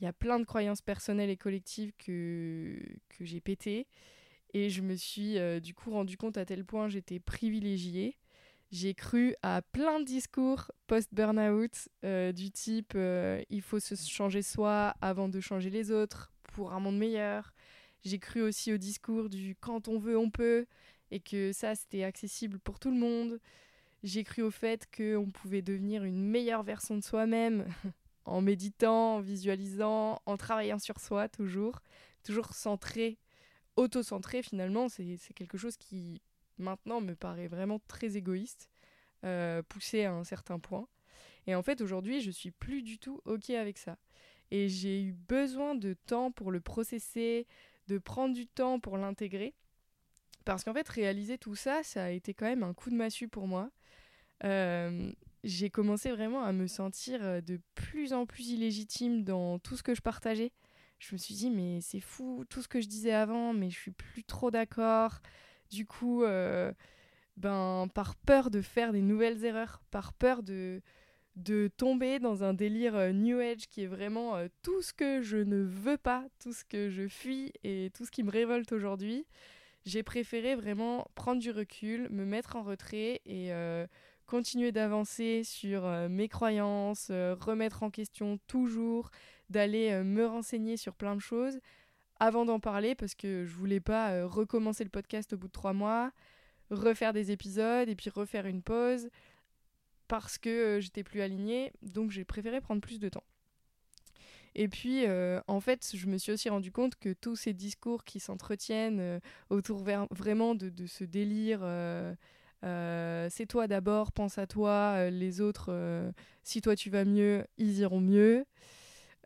il 0.00 0.04
y 0.04 0.08
a 0.08 0.12
plein 0.12 0.40
de 0.40 0.44
croyances 0.44 0.82
personnelles 0.82 1.30
et 1.30 1.36
collectives 1.36 1.92
que, 1.96 2.80
que 3.10 3.24
j'ai 3.24 3.40
pétées 3.40 3.86
et 4.54 4.70
je 4.70 4.80
me 4.80 4.94
suis 4.94 5.36
euh, 5.38 5.60
du 5.60 5.74
coup 5.74 5.90
rendu 5.90 6.16
compte 6.16 6.38
à 6.38 6.46
tel 6.46 6.64
point 6.64 6.88
j'étais 6.88 7.18
privilégiée. 7.18 8.16
J'ai 8.70 8.94
cru 8.94 9.34
à 9.42 9.62
plein 9.62 10.00
de 10.00 10.04
discours 10.04 10.70
post-burnout 10.86 11.88
euh, 12.04 12.32
du 12.32 12.50
type 12.50 12.92
euh, 12.94 13.42
il 13.50 13.60
faut 13.62 13.80
se 13.80 13.94
changer 13.94 14.42
soi 14.42 14.94
avant 15.00 15.28
de 15.28 15.40
changer 15.40 15.70
les 15.70 15.90
autres 15.90 16.32
pour 16.54 16.72
un 16.72 16.80
monde 16.80 16.96
meilleur. 16.96 17.52
J'ai 18.04 18.18
cru 18.18 18.42
aussi 18.42 18.72
au 18.72 18.78
discours 18.78 19.28
du 19.28 19.56
quand 19.60 19.88
on 19.88 19.98
veut 19.98 20.16
on 20.16 20.30
peut 20.30 20.66
et 21.10 21.20
que 21.20 21.52
ça 21.52 21.74
c'était 21.74 22.04
accessible 22.04 22.58
pour 22.60 22.78
tout 22.78 22.90
le 22.90 22.98
monde. 22.98 23.40
J'ai 24.04 24.22
cru 24.22 24.42
au 24.42 24.50
fait 24.50 24.86
qu'on 24.94 25.30
pouvait 25.30 25.62
devenir 25.62 26.04
une 26.04 26.22
meilleure 26.22 26.62
version 26.62 26.96
de 26.96 27.02
soi-même 27.02 27.66
en 28.24 28.40
méditant, 28.40 29.16
en 29.16 29.20
visualisant, 29.20 30.20
en 30.26 30.36
travaillant 30.36 30.78
sur 30.78 31.00
soi 31.00 31.28
toujours, 31.28 31.80
toujours 32.22 32.54
centré 32.54 33.18
auto-centré 33.76 34.42
finalement, 34.42 34.88
c'est 34.88 35.18
quelque 35.34 35.58
chose 35.58 35.76
qui 35.76 36.22
maintenant 36.58 37.00
me 37.00 37.14
paraît 37.14 37.48
vraiment 37.48 37.80
très 37.88 38.16
égoïste, 38.16 38.70
euh, 39.24 39.62
poussé 39.62 40.04
à 40.04 40.12
un 40.12 40.24
certain 40.24 40.58
point. 40.58 40.86
Et 41.46 41.54
en 41.54 41.62
fait 41.62 41.80
aujourd'hui 41.80 42.20
je 42.20 42.30
suis 42.30 42.50
plus 42.50 42.82
du 42.82 42.98
tout 42.98 43.20
ok 43.24 43.50
avec 43.50 43.78
ça. 43.78 43.98
Et 44.50 44.68
j'ai 44.68 45.02
eu 45.02 45.12
besoin 45.12 45.74
de 45.74 45.94
temps 46.06 46.30
pour 46.30 46.52
le 46.52 46.60
processer, 46.60 47.46
de 47.88 47.98
prendre 47.98 48.34
du 48.34 48.46
temps 48.46 48.78
pour 48.78 48.96
l'intégrer. 48.98 49.54
Parce 50.44 50.62
qu'en 50.62 50.74
fait 50.74 50.88
réaliser 50.88 51.38
tout 51.38 51.56
ça, 51.56 51.82
ça 51.82 52.04
a 52.04 52.10
été 52.10 52.34
quand 52.34 52.44
même 52.44 52.62
un 52.62 52.74
coup 52.74 52.90
de 52.90 52.94
massue 52.94 53.28
pour 53.28 53.48
moi. 53.48 53.70
j'ai 55.42 55.70
commencé 55.70 56.10
vraiment 56.10 56.42
à 56.44 56.52
me 56.52 56.66
sentir 56.66 57.42
de 57.42 57.60
plus 57.74 58.12
en 58.12 58.26
plus 58.26 58.50
illégitime 58.50 59.24
dans 59.24 59.58
tout 59.58 59.76
ce 59.76 59.82
que 59.82 59.94
je 59.94 60.02
partageais. 60.02 60.52
Je 61.08 61.14
me 61.14 61.18
suis 61.18 61.34
dit, 61.34 61.50
mais 61.50 61.80
c'est 61.80 62.00
fou, 62.00 62.44
tout 62.48 62.62
ce 62.62 62.68
que 62.68 62.80
je 62.80 62.88
disais 62.88 63.12
avant, 63.12 63.52
mais 63.52 63.70
je 63.70 63.78
suis 63.78 63.90
plus 63.90 64.24
trop 64.24 64.50
d'accord. 64.50 65.20
Du 65.70 65.86
coup, 65.86 66.24
ben, 67.36 67.88
par 67.94 68.14
peur 68.16 68.50
de 68.50 68.60
faire 68.60 68.92
des 68.92 69.02
nouvelles 69.02 69.44
erreurs, 69.44 69.82
par 69.90 70.12
peur 70.12 70.42
de, 70.42 70.80
de 71.36 71.68
tomber 71.76 72.18
dans 72.20 72.44
un 72.44 72.54
délire 72.54 72.94
euh, 72.94 73.12
New 73.12 73.40
Age 73.40 73.66
qui 73.68 73.82
est 73.82 73.86
vraiment 73.86 74.36
euh, 74.36 74.48
tout 74.62 74.82
ce 74.82 74.92
que 74.92 75.20
je 75.22 75.38
ne 75.38 75.62
veux 75.62 75.96
pas, 75.96 76.24
tout 76.38 76.52
ce 76.52 76.64
que 76.64 76.90
je 76.90 77.08
fuis 77.08 77.52
et 77.64 77.90
tout 77.94 78.04
ce 78.04 78.10
qui 78.10 78.22
me 78.22 78.30
révolte 78.30 78.72
aujourd'hui, 78.72 79.26
j'ai 79.84 80.02
préféré 80.02 80.54
vraiment 80.54 81.08
prendre 81.14 81.40
du 81.40 81.50
recul, 81.50 82.08
me 82.10 82.24
mettre 82.24 82.56
en 82.56 82.62
retrait 82.62 83.20
et 83.26 83.52
euh, 83.52 83.86
continuer 84.26 84.72
d'avancer 84.72 85.42
sur 85.44 85.86
mes 86.08 86.28
croyances, 86.28 87.10
remettre 87.10 87.82
en 87.82 87.90
question 87.90 88.38
toujours, 88.46 89.10
d'aller 89.50 90.02
me 90.02 90.26
renseigner 90.26 90.76
sur 90.76 90.94
plein 90.94 91.14
de 91.14 91.20
choses 91.20 91.58
avant 92.20 92.44
d'en 92.44 92.60
parler 92.60 92.94
parce 92.94 93.14
que 93.14 93.44
je 93.44 93.54
voulais 93.54 93.80
pas 93.80 94.26
recommencer 94.26 94.84
le 94.84 94.90
podcast 94.90 95.32
au 95.32 95.36
bout 95.36 95.48
de 95.48 95.52
trois 95.52 95.72
mois, 95.72 96.12
refaire 96.70 97.12
des 97.12 97.30
épisodes 97.30 97.88
et 97.88 97.96
puis 97.96 98.10
refaire 98.10 98.46
une 98.46 98.62
pause 98.62 99.08
parce 100.08 100.38
que 100.38 100.48
euh, 100.48 100.80
j'étais 100.80 101.02
plus 101.02 101.20
alignée, 101.20 101.72
donc 101.82 102.10
j'ai 102.10 102.24
préféré 102.24 102.60
prendre 102.60 102.80
plus 102.80 102.98
de 102.98 103.08
temps. 103.08 103.24
Et 104.54 104.68
puis, 104.68 105.04
euh, 105.06 105.40
en 105.48 105.60
fait, 105.60 105.84
je 105.94 106.06
me 106.06 106.16
suis 106.16 106.30
aussi 106.30 106.48
rendu 106.48 106.70
compte 106.70 106.94
que 106.94 107.12
tous 107.12 107.34
ces 107.34 107.52
discours 107.52 108.04
qui 108.04 108.20
s'entretiennent 108.20 109.00
euh, 109.00 109.18
autour 109.50 109.82
vraiment 110.10 110.54
de, 110.54 110.86
ce 110.86 111.02
délire, 111.02 111.60
c'est 112.62 113.46
toi 113.46 113.66
d'abord, 113.66 114.12
pense 114.12 114.38
à 114.38 114.46
toi, 114.46 115.10
les 115.10 115.40
autres, 115.40 116.12
si 116.44 116.60
toi 116.60 116.76
tu 116.76 116.88
vas 116.88 117.04
mieux, 117.04 117.44
ils 117.58 117.78
iront 117.80 118.00
mieux. 118.00 118.46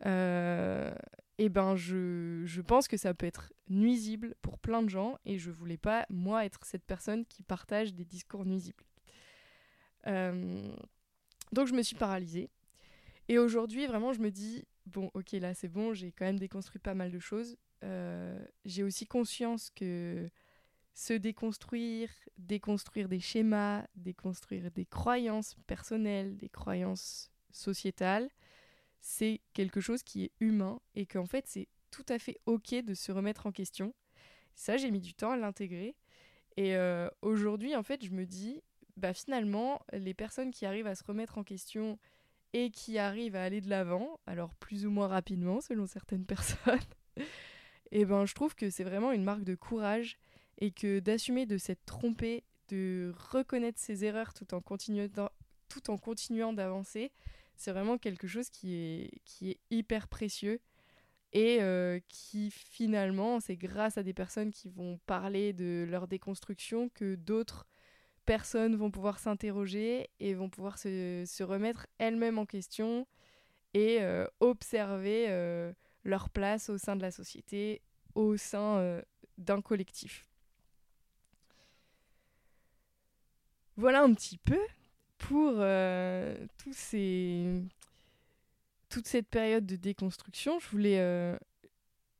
Et 0.05 1.49
ben, 1.49 1.75
je, 1.75 2.43
je, 2.45 2.61
pense 2.61 2.87
que 2.87 2.97
ça 2.97 3.13
peut 3.13 3.25
être 3.25 3.53
nuisible 3.69 4.35
pour 4.41 4.59
plein 4.59 4.83
de 4.83 4.89
gens, 4.89 5.17
et 5.25 5.37
je 5.37 5.51
voulais 5.51 5.77
pas, 5.77 6.05
moi, 6.09 6.45
être 6.45 6.65
cette 6.65 6.85
personne 6.85 7.25
qui 7.25 7.43
partage 7.43 7.93
des 7.93 8.05
discours 8.05 8.45
nuisibles. 8.45 8.83
Euh, 10.07 10.73
donc 11.51 11.67
je 11.67 11.73
me 11.73 11.81
suis 11.81 11.95
paralysée. 11.95 12.49
Et 13.27 13.37
aujourd'hui, 13.37 13.85
vraiment, 13.85 14.13
je 14.13 14.19
me 14.19 14.31
dis, 14.31 14.65
bon, 14.85 15.11
ok, 15.13 15.33
là, 15.33 15.53
c'est 15.53 15.67
bon, 15.67 15.93
j'ai 15.93 16.11
quand 16.11 16.25
même 16.25 16.39
déconstruit 16.39 16.79
pas 16.79 16.93
mal 16.93 17.11
de 17.11 17.19
choses. 17.19 17.57
Euh, 17.83 18.43
j'ai 18.65 18.83
aussi 18.83 19.05
conscience 19.05 19.69
que 19.69 20.29
se 20.93 21.13
déconstruire, 21.13 22.09
déconstruire 22.37 23.07
des 23.07 23.19
schémas, 23.19 23.85
déconstruire 23.95 24.71
des 24.71 24.85
croyances 24.85 25.55
personnelles, 25.67 26.37
des 26.37 26.49
croyances 26.49 27.31
sociétales, 27.51 28.29
c'est 29.01 29.41
quelque 29.53 29.81
chose 29.81 30.03
qui 30.03 30.25
est 30.25 30.31
humain 30.39 30.79
et 30.95 31.05
qu'en 31.05 31.25
fait, 31.25 31.47
c'est 31.47 31.67
tout 31.91 32.05
à 32.09 32.19
fait 32.19 32.39
ok 32.45 32.75
de 32.83 32.93
se 32.93 33.11
remettre 33.11 33.47
en 33.47 33.51
question. 33.51 33.93
Ça, 34.55 34.77
j'ai 34.77 34.91
mis 34.91 35.01
du 35.01 35.13
temps 35.13 35.31
à 35.31 35.37
l'intégrer. 35.37 35.95
Et 36.57 36.75
euh, 36.75 37.09
aujourd'hui, 37.21 37.75
en 37.75 37.83
fait, 37.83 38.03
je 38.03 38.11
me 38.11 38.25
dis, 38.25 38.61
bah 38.97 39.13
finalement, 39.13 39.81
les 39.93 40.13
personnes 40.13 40.51
qui 40.51 40.65
arrivent 40.65 40.87
à 40.87 40.95
se 40.95 41.03
remettre 41.03 41.37
en 41.37 41.43
question 41.43 41.97
et 42.53 42.71
qui 42.71 42.97
arrivent 42.97 43.35
à 43.35 43.43
aller 43.43 43.61
de 43.61 43.69
l'avant, 43.69 44.19
alors 44.25 44.53
plus 44.55 44.85
ou 44.85 44.91
moins 44.91 45.07
rapidement 45.07 45.61
selon 45.61 45.85
certaines 45.85 46.25
personnes, 46.25 46.79
et 47.91 48.01
eh 48.01 48.05
ben 48.05 48.25
je 48.25 48.35
trouve 48.35 48.55
que 48.55 48.69
c'est 48.69 48.83
vraiment 48.83 49.11
une 49.11 49.23
marque 49.23 49.43
de 49.43 49.55
courage 49.55 50.17
et 50.59 50.71
que 50.71 50.99
d'assumer 50.99 51.45
de 51.45 51.57
s'être 51.57 51.83
trompé, 51.85 52.43
de 52.67 53.13
reconnaître 53.31 53.79
ses 53.79 54.05
erreurs 54.05 54.33
tout 54.33 54.53
en, 54.53 54.61
tout 54.61 55.89
en 55.89 55.97
continuant 55.97 56.53
d'avancer, 56.53 57.11
c'est 57.59 57.73
vraiment 57.73 57.97
quelque 57.97 58.25
chose 58.25 58.49
qui 58.49 59.11
est, 59.41 59.59
hyper 59.69 60.07
précieux 60.07 60.61
et 61.33 61.57
euh, 61.59 61.99
qui 62.07 62.51
finalement, 62.51 63.41
c'est 63.41 63.57
grâce 63.57 63.97
à 63.97 64.03
des 64.03 64.13
personnes 64.13 64.51
qui 64.51 64.69
vont 64.69 64.97
parler 65.05 65.51
de 65.51 65.85
leur 65.87 66.07
déconstruction 66.07 66.87
que 66.89 67.15
d'autres 67.15 67.67
personnes 68.25 68.77
vont 68.77 68.91
pouvoir 68.91 69.19
s'interroger 69.19 70.09
et 70.21 70.33
vont 70.33 70.49
pouvoir 70.49 70.77
se, 70.77 71.43
remettre 71.43 71.85
elles-mêmes 71.97 72.39
en 72.39 72.45
question 72.45 73.05
et 73.73 73.97
euh, 74.01 74.25
observer 74.39 75.25
euh, 75.27 75.73
leur 76.05 76.29
place 76.29 76.69
au 76.69 76.77
sein 76.77 76.95
de 76.95 77.01
la 77.01 77.11
société, 77.11 77.81
au 78.15 78.37
sein 78.37 79.01
d'un 79.37 79.61
collectif. 79.61 80.29
Voilà 83.75 84.01
un 84.01 84.13
petit 84.13 84.37
peu 84.37 84.59
pour 85.19 85.63
ces... 86.71 87.61
toute 88.89 89.07
cette 89.07 89.27
période 89.27 89.65
de 89.65 89.75
déconstruction. 89.75 90.59
Je 90.59 90.67
voulais, 90.69 91.37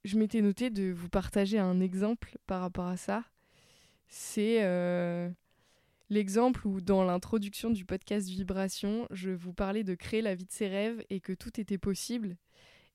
je 0.03 0.17
m'étais 0.17 0.41
noté 0.41 0.69
de 0.69 0.91
vous 0.91 1.09
partager 1.09 1.57
un 1.57 1.79
exemple 1.79 2.38
par 2.45 2.62
rapport 2.62 2.88
à 2.88 2.97
ça. 2.97 3.23
C'est 4.07 4.62
L'exemple 6.12 6.67
où 6.67 6.81
dans 6.81 7.03
l'introduction 7.03 7.69
du 7.69 7.85
podcast 7.85 8.27
Vibration, 8.27 9.07
je 9.12 9.29
vous 9.29 9.53
parlais 9.53 9.83
de 9.83 9.93
créer 9.93 10.23
la 10.23 10.33
vie 10.33 10.45
de 10.45 10.51
ses 10.51 10.67
rêves 10.67 11.03
et 11.12 11.19
que 11.19 11.33
tout 11.33 11.59
était 11.59 11.77
possible. 11.77 12.35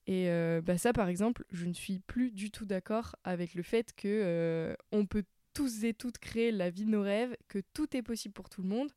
Et 0.08 0.28
euh, 0.30 0.60
bah 0.60 0.78
ça, 0.78 0.92
par 0.92 1.08
exemple, 1.08 1.44
je 1.52 1.66
ne 1.66 1.72
suis 1.72 2.00
plus 2.00 2.32
du 2.32 2.50
tout 2.50 2.64
d'accord 2.64 3.14
avec 3.22 3.54
le 3.54 3.62
fait 3.62 3.94
que 3.94 4.08
euh, 4.08 4.74
on 4.90 5.06
peut 5.06 5.22
tous 5.54 5.84
et 5.84 5.94
toutes 5.94 6.18
créer 6.18 6.50
la 6.50 6.70
vie 6.70 6.84
de 6.84 6.90
nos 6.90 7.02
rêves, 7.02 7.36
que 7.46 7.60
tout 7.72 7.96
est 7.96 8.02
possible 8.02 8.34
pour 8.34 8.48
tout 8.48 8.62
le 8.62 8.68
monde. 8.68 8.90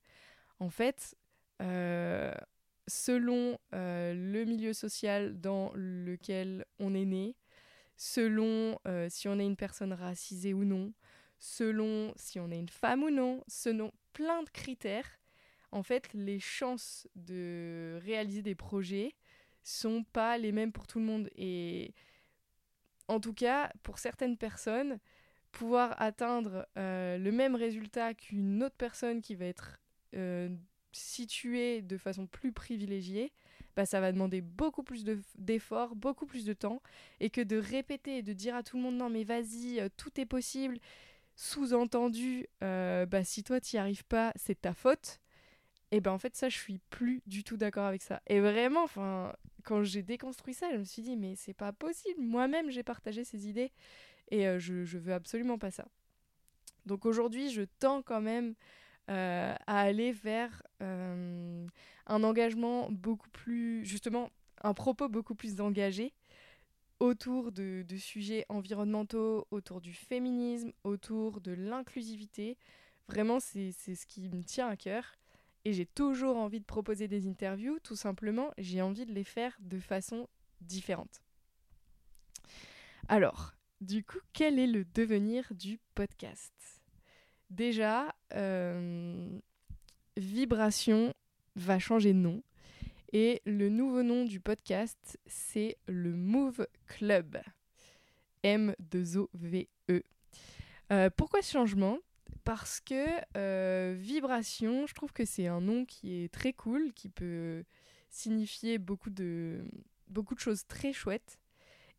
En 0.60 0.70
fait, 0.70 1.16
euh, 1.62 2.34
selon 2.88 3.58
le 3.72 4.44
milieu 4.46 4.74
social 4.74 5.40
dans 5.40 5.72
lequel 5.76 6.66
on 6.80 6.94
est 6.94 7.06
né, 7.06 7.36
selon 7.96 8.80
si 9.10 9.28
on 9.28 9.40
est 9.40 9.46
une 9.46 9.56
personne 9.56 9.94
racisée 9.94 10.54
ou 10.54 10.64
non, 10.64 10.94
selon 11.40 12.14
si 12.16 12.40
on 12.40 12.50
est 12.50 12.60
une 12.60 12.70
femme 12.70 13.04
ou 13.04 13.10
non, 13.10 13.44
selon 13.48 13.92
plein 14.14 14.44
de 14.44 14.50
critères, 14.50 15.20
en 15.72 15.84
fait, 15.84 16.12
les 16.14 16.40
chances 16.40 17.08
de 17.16 18.00
réaliser 18.04 18.42
des 18.42 18.56
projets 18.56 19.16
sont 19.64 20.04
pas 20.04 20.38
les 20.38 20.52
mêmes 20.52 20.72
pour 20.72 20.88
tout 20.88 21.00
le 21.00 21.06
monde. 21.06 21.30
Et 21.36 21.94
en 23.08 23.20
tout 23.20 23.34
cas, 23.34 23.72
pour 23.84 24.00
certaines 24.00 24.38
personnes, 24.38 25.00
pouvoir 25.52 26.00
atteindre 26.02 26.68
euh, 26.78 27.18
le 27.18 27.32
même 27.32 27.56
résultat 27.56 28.14
qu'une 28.14 28.64
autre 28.64 28.76
personne 28.78 29.22
qui 29.22 29.36
va 29.36 29.46
être 29.46 29.80
euh, 30.16 30.50
située 30.92 31.82
de 31.82 31.98
façon 31.98 32.28
plus 32.28 32.52
privilégiée, 32.52 33.32
bah, 33.76 33.86
ça 33.86 34.02
va 34.02 34.12
demander 34.12 34.42
beaucoup 34.42 34.84
plus 34.84 35.06
d'efforts, 35.38 35.96
beaucoup 35.96 36.26
plus 36.26 36.46
de 36.46 36.54
temps, 36.54 36.82
et 37.20 37.30
que 37.30 37.42
de 37.42 37.58
répéter 37.58 38.18
et 38.18 38.24
de 38.24 38.34
dire 38.34 38.56
à 38.56 38.64
tout 38.64 38.78
le 38.78 38.84
monde 38.84 38.96
non 38.96 39.10
mais 39.10 39.24
vas-y, 39.24 39.80
euh, 39.80 39.90
tout 39.98 40.20
est 40.20 40.26
possible, 40.26 40.80
sous-entendu, 41.36 42.48
euh, 42.64 43.06
bah, 43.06 43.24
si 43.24 43.44
toi 43.44 43.60
t'y 43.62 43.78
arrives 43.78 44.06
pas, 44.06 44.34
c'est 44.36 44.62
ta 44.62 44.74
faute. 44.74 45.20
Et 45.92 46.02
ben 46.02 46.12
en 46.12 46.18
fait 46.18 46.36
ça 46.36 46.50
je 46.50 46.58
suis 46.58 46.80
plus 46.90 47.22
du 47.28 47.44
tout 47.44 47.56
d'accord 47.56 47.86
avec 47.86 48.02
ça. 48.02 48.22
Et 48.28 48.42
vraiment, 48.42 48.84
enfin 48.84 49.34
quand 49.64 49.84
j'ai 49.84 50.04
déconstruit 50.04 50.54
ça, 50.54 50.70
je 50.74 50.78
me 50.78 50.84
suis 50.84 51.02
dit 51.02 51.16
mais 51.16 51.36
c'est 51.36 51.54
pas 51.54 51.72
possible. 51.72 52.20
Moi-même 52.20 52.70
j'ai 52.72 52.84
partagé 52.84 53.24
ces 53.24 53.48
idées 53.48 53.72
et 54.32 54.60
je, 54.60 54.84
je 54.84 54.98
veux 54.98 55.14
absolument 55.14 55.58
pas 55.58 55.72
ça. 55.72 55.86
Donc 56.86 57.06
aujourd'hui 57.06 57.52
je 57.52 57.62
tends 57.80 58.02
quand 58.02 58.22
même 58.22 58.56
euh, 59.10 59.56
à 59.68 59.80
aller 59.80 60.12
vers 60.12 60.64
un 60.80 62.24
engagement 62.24 62.90
beaucoup 62.92 63.30
plus 63.30 63.86
justement 63.86 64.30
un 64.62 64.74
propos 64.74 65.08
beaucoup 65.10 65.36
plus 65.36 65.62
engagé 65.62 66.14
autour 67.00 67.52
de, 67.52 67.86
sujets 67.98 68.46
environnementaux, 68.50 69.48
autour 69.52 69.82
du 69.82 69.94
féminisme, 69.94 70.72
autour 70.84 71.42
de 71.42 71.52
l'inclusivité. 71.52 72.58
Vraiment, 73.08 73.40
c'est 73.40 73.72
ce 73.72 74.06
qui 74.06 74.30
me 74.30 74.44
tient 74.44 74.68
à 74.68 74.76
cœur. 74.76 75.16
Et 75.66 75.74
j'ai 75.74 75.86
toujours 75.86 76.38
envie 76.38 76.60
de 76.60 76.66
proposer 76.66 77.08
des 77.08 77.28
interviews, 77.28 77.78
tout 77.84 77.96
simplement, 77.96 78.52
j'ai 78.58 78.82
envie 78.82 79.06
de 79.06 79.14
les 79.14 79.26
faire 79.26 79.58
de 79.60 79.80
façon 79.80 80.28
différente. 80.62 81.22
Alors, 83.10 83.54
du 83.82 84.04
coup, 84.04 84.20
quel 84.34 84.60
est 84.60 84.68
le 84.68 84.86
devenir 84.86 85.46
du 85.52 85.80
podcast? 85.94 86.77
Déjà, 87.50 88.14
euh, 88.34 89.40
Vibration 90.18 91.14
va 91.56 91.80
changer 91.80 92.14
de 92.14 92.20
nom. 92.20 92.44
Et 93.14 93.42
le 93.46 93.70
nouveau 93.70 94.04
nom 94.04 94.26
du 94.26 94.40
podcast, 94.40 95.18
c'est 95.28 95.78
le 95.88 96.14
Move 96.14 96.68
Club. 96.88 97.38
M-2-O-V-E. 98.44 100.04
Euh, 100.92 101.10
pourquoi 101.16 101.42
ce 101.42 101.52
changement? 101.52 102.00
Parce 102.44 102.80
que 102.80 103.06
euh, 103.36 103.96
Vibration, 103.98 104.88
je 104.88 104.94
trouve 104.94 105.12
que 105.12 105.26
c'est 105.26 105.48
un 105.48 105.62
nom 105.62 105.86
qui 105.86 106.24
est 106.24 106.34
très 106.34 106.54
cool, 106.54 106.94
qui 106.94 107.10
peut 107.10 107.64
signifier 108.10 108.78
beaucoup 108.78 109.10
de, 109.10 109.66
choses 110.38 110.66
très 110.68 110.94
chouettes. 110.94 111.40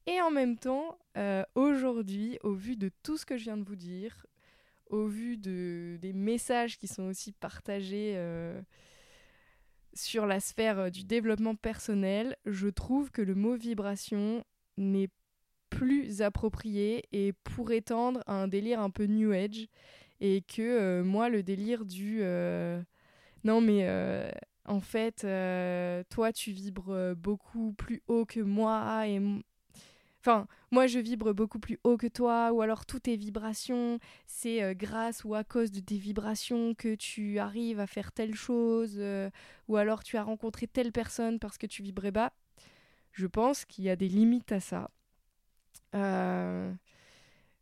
Et 0.06 0.22
en 0.22 0.30
même 0.30 0.58
temps, 0.58 0.98
euh, 1.16 1.44
aujourd'hui, 1.54 2.38
au 2.42 2.54
vu 2.54 2.76
de 2.76 2.90
tout 3.02 3.18
ce 3.18 3.26
que 3.26 3.36
je 3.36 3.44
viens 3.44 3.58
de 3.58 3.64
vous 3.64 3.76
dire, 3.76 4.26
au 4.90 5.06
vu 5.06 5.36
de, 5.36 5.98
des 6.00 6.12
messages 6.12 6.78
qui 6.78 6.86
sont 6.86 7.04
aussi 7.04 7.32
partagés 7.32 8.14
euh, 8.16 8.60
sur 9.94 10.26
la 10.26 10.40
sphère 10.40 10.78
euh, 10.78 10.90
du 10.90 11.04
développement 11.04 11.54
personnel, 11.54 12.36
je 12.46 12.68
trouve 12.68 13.10
que 13.10 13.22
le 13.22 13.34
mot 13.34 13.56
vibration 13.56 14.44
n'est 14.76 15.10
plus 15.70 16.22
approprié 16.22 17.04
et 17.12 17.32
pourrait 17.44 17.82
tendre 17.82 18.22
à 18.26 18.34
un 18.34 18.48
délire 18.48 18.80
un 18.80 18.90
peu 18.90 19.04
new 19.04 19.32
age 19.32 19.68
et 20.20 20.42
que 20.42 20.62
euh, 20.62 21.04
moi 21.04 21.28
le 21.28 21.42
délire 21.42 21.84
du 21.84 22.22
non 23.44 23.60
mais 23.60 23.86
en 24.64 24.80
fait 24.80 25.26
toi 26.08 26.32
tu 26.32 26.52
vibres 26.52 27.14
beaucoup 27.14 27.74
plus 27.74 28.02
haut 28.08 28.24
que 28.24 28.40
moi 28.40 29.04
Moi 30.70 30.86
je 30.86 30.98
vibre 30.98 31.32
beaucoup 31.32 31.58
plus 31.58 31.78
haut 31.84 31.96
que 31.96 32.06
toi, 32.06 32.52
ou 32.52 32.60
alors 32.60 32.84
toutes 32.84 33.04
tes 33.04 33.16
vibrations, 33.16 33.98
c'est 34.26 34.62
euh, 34.62 34.74
grâce 34.74 35.24
ou 35.24 35.34
à 35.34 35.44
cause 35.44 35.70
de 35.70 35.80
tes 35.80 35.96
vibrations 35.96 36.74
que 36.74 36.94
tu 36.94 37.38
arrives 37.38 37.80
à 37.80 37.86
faire 37.86 38.12
telle 38.12 38.34
chose, 38.34 38.96
euh, 38.98 39.30
ou 39.68 39.76
alors 39.76 40.02
tu 40.02 40.16
as 40.16 40.22
rencontré 40.22 40.66
telle 40.66 40.92
personne 40.92 41.38
parce 41.38 41.56
que 41.56 41.66
tu 41.66 41.82
vibrais 41.82 42.10
bas. 42.10 42.32
Je 43.12 43.26
pense 43.26 43.64
qu'il 43.64 43.84
y 43.84 43.90
a 43.90 43.96
des 43.96 44.08
limites 44.08 44.52
à 44.52 44.60
ça. 44.60 44.90
Euh, 45.94 46.72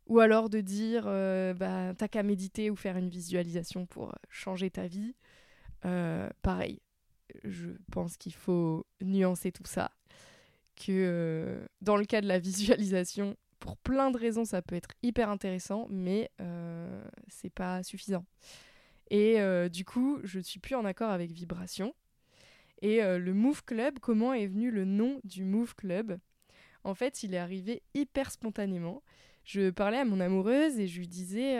ou 0.07 0.19
alors 0.19 0.49
de 0.49 0.61
dire, 0.61 1.05
bah, 1.55 1.93
t'as 1.97 2.07
qu'à 2.07 2.23
méditer 2.23 2.69
ou 2.69 2.75
faire 2.75 2.97
une 2.97 3.09
visualisation 3.09 3.85
pour 3.85 4.13
changer 4.29 4.69
ta 4.69 4.87
vie. 4.87 5.15
pareil, 6.41 6.81
je 7.43 7.71
pense 7.91 8.17
qu'il 8.17 8.33
faut 8.33 8.85
nuancer 9.01 9.51
tout 9.51 9.65
ça 9.65 9.91
que 10.77 10.91
euh, 10.91 11.65
dans 11.81 11.97
le 11.97 12.05
cas 12.05 12.21
de 12.21 12.27
la 12.27 12.39
visualisation, 12.39 13.35
pour 13.59 13.77
plein 13.77 14.11
de 14.11 14.17
raisons, 14.17 14.45
ça 14.45 14.61
peut 14.61 14.75
être 14.75 14.91
hyper 15.03 15.29
intéressant, 15.29 15.87
mais 15.89 16.31
euh, 16.41 17.03
c'est 17.27 17.49
pas 17.49 17.83
suffisant. 17.83 18.25
Et 19.09 19.41
euh, 19.41 19.67
du 19.67 19.83
coup, 19.83 20.19
je 20.23 20.37
ne 20.37 20.43
suis 20.43 20.59
plus 20.59 20.75
en 20.75 20.85
accord 20.85 21.09
avec 21.09 21.31
Vibration. 21.31 21.93
Et 22.83 23.01
le 23.01 23.33
Move 23.33 23.63
Club, 23.65 23.97
comment 23.97 24.33
est 24.33 24.45
venu 24.45 24.69
le 24.69 24.85
nom 24.85 25.19
du 25.23 25.45
Move 25.45 25.73
Club? 25.73 26.19
En 26.83 26.93
fait, 26.93 27.23
il 27.23 27.33
est 27.33 27.39
arrivé 27.39 27.81
hyper 27.95 28.29
spontanément. 28.29 29.01
Je 29.45 29.71
parlais 29.71 29.97
à 29.97 30.05
mon 30.05 30.19
amoureuse 30.19 30.77
et 30.77 30.85
je 30.85 30.99
lui 30.99 31.07
disais 31.07 31.59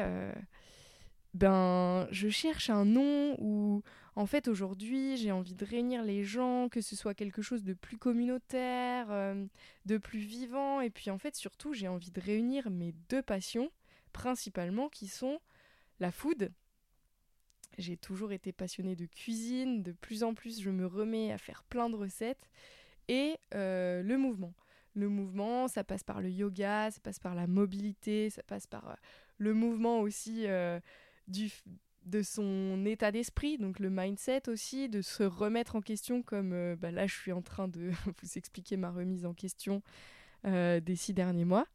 ben, 1.34 2.08
je 2.12 2.30
cherche 2.30 2.70
un 2.70 2.86
nom 2.86 3.36
où 3.40 3.82
en 4.18 4.26
fait, 4.26 4.48
aujourd'hui, 4.48 5.16
j'ai 5.16 5.32
envie 5.32 5.54
de 5.54 5.64
réunir 5.64 6.02
les 6.02 6.24
gens, 6.24 6.70
que 6.70 6.82
ce 6.82 6.96
soit 6.96 7.14
quelque 7.14 7.44
chose 7.44 7.64
de 7.64 7.76
plus 7.76 8.00
communautaire, 8.00 9.12
euh, 9.12 9.46
de 9.86 10.00
plus 10.00 10.18
vivant. 10.18 10.82
Et 10.82 10.90
puis, 10.90 11.12
en 11.12 11.20
fait, 11.20 11.36
surtout, 11.36 11.74
j'ai 11.74 11.88
envie 11.88 12.10
de 12.10 12.20
réunir 12.20 12.72
mes 12.72 12.94
deux 13.10 13.22
passions, 13.22 13.72
principalement, 14.14 14.90
qui 14.90 15.08
sont 15.08 15.40
la 16.00 16.12
food. 16.12 16.52
J'ai 17.78 17.96
toujours 17.96 18.32
été 18.32 18.52
passionnée 18.52 18.96
de 18.96 19.06
cuisine. 19.06 19.84
De 19.84 19.92
plus 19.92 20.24
en 20.24 20.34
plus, 20.34 20.62
je 20.62 20.72
me 20.72 20.88
remets 20.88 21.32
à 21.32 21.38
faire 21.38 21.64
plein 21.66 21.88
de 21.88 21.96
recettes. 21.96 22.50
Et 23.10 23.38
euh, 23.54 24.02
le 24.02 24.18
mouvement. 24.18 24.56
Le 24.96 25.10
mouvement, 25.10 25.68
ça 25.68 25.84
passe 25.84 26.04
par 26.04 26.22
le 26.22 26.32
yoga, 26.32 26.90
ça 26.90 27.00
passe 27.02 27.20
par 27.20 27.36
la 27.36 27.46
mobilité, 27.46 28.32
ça 28.32 28.42
passe 28.42 28.66
par 28.66 28.90
euh, 28.90 28.96
le 29.38 29.54
mouvement 29.54 30.00
aussi 30.00 30.48
du, 31.28 31.52
de 32.08 32.22
son 32.22 32.86
état 32.86 33.12
d'esprit, 33.12 33.58
donc 33.58 33.80
le 33.80 33.90
mindset 33.90 34.50
aussi, 34.50 34.90
de 34.90 35.02
se 35.02 35.24
remettre 35.24 35.76
en 35.76 35.82
question 35.82 36.24
comme 36.24 36.54
euh, 36.54 36.76
bah 36.76 36.92
là 36.92 37.06
je 37.06 37.14
suis 37.14 37.34
en 37.34 37.42
train 37.42 37.68
de 37.68 37.92
vous 38.22 38.38
expliquer 38.38 38.78
ma 38.78 38.90
remise 38.90 39.26
en 39.26 39.34
question 39.34 39.82
euh, 40.46 40.80
des 40.80 40.96
six 40.96 41.14
derniers 41.14 41.46
mois. 41.46 41.68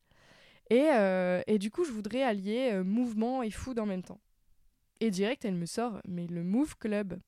Et, 0.71 0.89
euh, 0.95 1.43
et, 1.47 1.59
du 1.59 1.71
coup 1.71 1.85
je 1.85 1.93
voudrais 1.93 2.23
allier 2.23 2.81
mouvement 2.83 3.43
et 3.43 3.51
food 3.51 3.79
en 3.79 3.87
même 3.87 4.03
temps. 4.03 4.21
Et 5.01 5.11
direct 5.11 5.45
elle 5.45 5.55
me 5.55 5.67
sort, 5.67 6.01
mais 6.09 6.27
le 6.27 6.43
Move 6.43 6.77
Club. 6.79 7.19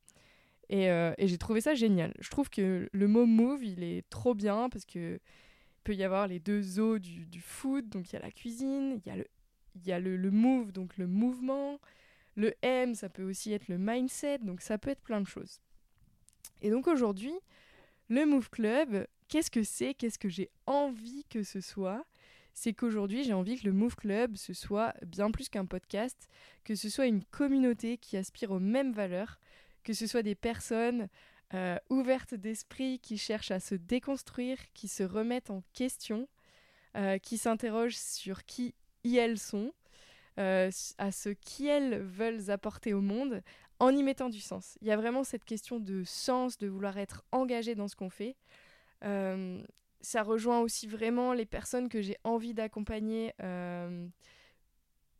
Et, 0.71 0.85
et 0.87 1.29
j'ai 1.29 1.37
trouvé 1.37 1.61
ça 1.61 1.75
génial. 1.75 2.15
Je 2.21 2.31
trouve 2.31 2.49
que 2.49 2.89
le 2.91 3.07
mot 3.07 3.27
move 3.27 3.63
il 3.63 3.83
est 3.83 4.09
trop 4.09 4.35
bien 4.35 4.71
parce 4.71 4.87
que 4.87 5.21
peut 5.83 5.95
y 5.95 6.03
avoir 6.03 6.27
les 6.27 6.41
deux 6.41 6.81
os 6.81 6.99
du, 6.99 7.41
food, 7.41 7.91
donc 7.91 8.11
il 8.11 8.15
y 8.15 8.17
a 8.17 8.23
la 8.23 8.31
cuisine, 8.31 8.99
il 9.05 9.07
y 9.07 9.11
a 9.13 9.17
le, 9.17 9.27
y 9.85 9.93
a 9.93 10.01
le 10.01 10.31
move, 10.31 10.73
donc 10.73 10.97
le 10.97 11.07
mouvement, 11.07 11.79
le 12.37 12.55
M, 12.63 12.95
ça 12.95 13.09
peut 13.09 13.25
aussi 13.25 13.53
être 13.53 13.69
le 13.69 13.79
mindset, 13.79 14.39
donc 14.39 14.61
ça 14.61 14.79
peut 14.79 14.91
être 14.91 15.03
plein 15.03 15.21
de 15.21 15.27
choses. 15.27 15.61
Et 16.63 16.71
donc 16.71 16.87
aujourd'hui, 16.87 17.35
le 18.09 18.27
Move 18.27 18.51
Club, 18.51 19.07
qu'est-ce 19.29 19.51
que 19.51 19.63
c'est? 19.63 19.95
Qu'est-ce 19.95 20.19
que 20.19 20.29
j'ai 20.29 20.51
envie 20.67 21.25
que 21.31 21.43
ce 21.43 21.61
soit? 21.61 22.05
C'est 22.53 22.73
qu'aujourd'hui, 22.73 23.25
j'ai 23.25 23.33
envie 23.33 23.59
que 23.59 23.67
le 23.67 23.73
Move 23.73 23.97
Club, 23.97 24.37
ce 24.37 24.53
soit 24.53 24.95
bien 25.05 25.31
plus 25.31 25.49
qu'un 25.49 25.67
podcast, 25.67 26.29
que 26.63 26.75
ce 26.75 26.89
soit 26.89 27.07
une 27.07 27.25
communauté 27.25 27.99
qui 27.99 28.17
aspire 28.17 28.53
aux 28.53 28.61
mêmes 28.61 28.93
valeurs, 28.93 29.41
que 29.83 29.93
ce 29.93 30.07
soit 30.07 30.23
des 30.23 30.35
personnes 30.35 31.09
euh, 31.53 31.77
ouvertes 31.91 32.35
d'esprit 32.35 33.01
qui 33.01 33.19
cherchent 33.19 33.51
à 33.51 33.61
se 33.61 33.75
déconstruire, 33.75 34.59
qui 34.73 34.89
se 34.89 35.03
remettent 35.03 35.51
en 35.51 35.63
question, 35.73 36.29
euh, 36.97 37.19
qui 37.19 37.39
s'interrogent 37.39 37.97
sur 37.97 38.45
qui 38.45 38.75
elles 39.05 39.39
sont, 39.39 39.73
à 40.37 41.13
ce 41.13 41.31
qu'elles 41.31 42.03
veulent 42.03 42.51
apporter 42.51 42.93
au 42.95 43.01
monde 43.01 43.43
en 43.79 43.91
y 43.91 44.03
mettant 44.03 44.29
du 44.29 44.41
sens. 44.41 44.79
Il 44.81 44.89
y 44.89 44.91
a 44.91 44.97
vraiment 44.97 45.25
cette 45.25 45.45
question 45.45 45.79
de 45.79 46.05
sens, 46.05 46.59
de 46.59 46.69
vouloir 46.69 46.99
être 46.99 47.25
engagé 47.33 47.75
dans 47.75 47.89
ce 47.89 47.97
qu'on 47.97 48.11
fait. 48.11 48.37
Euh, 49.05 49.63
ça 50.01 50.23
rejoint 50.23 50.61
aussi 50.61 50.87
vraiment 50.87 51.33
les 51.33 51.47
personnes 51.47 51.89
que 51.89 52.01
j'ai 52.01 52.17
envie 52.25 52.55
d'accompagner 52.55 53.33
euh, 53.43 54.07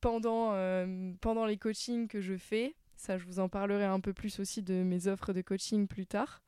pendant, 0.01 0.51
pendant 1.21 1.47
les 1.47 1.57
coachings 1.57 2.07
que 2.07 2.21
je 2.21 2.37
fais. 2.37 2.75
Ça, 2.97 3.19
je 3.19 3.25
vous 3.25 3.39
en 3.39 3.49
parlerai 3.49 3.85
un 3.85 4.01
peu 4.01 4.13
plus 4.13 4.39
aussi 4.39 4.63
de 4.63 4.75
mes 4.75 5.09
offres 5.09 5.33
de 5.33 5.43
coaching 5.43 5.87
plus 5.87 6.07
tard. 6.07 6.43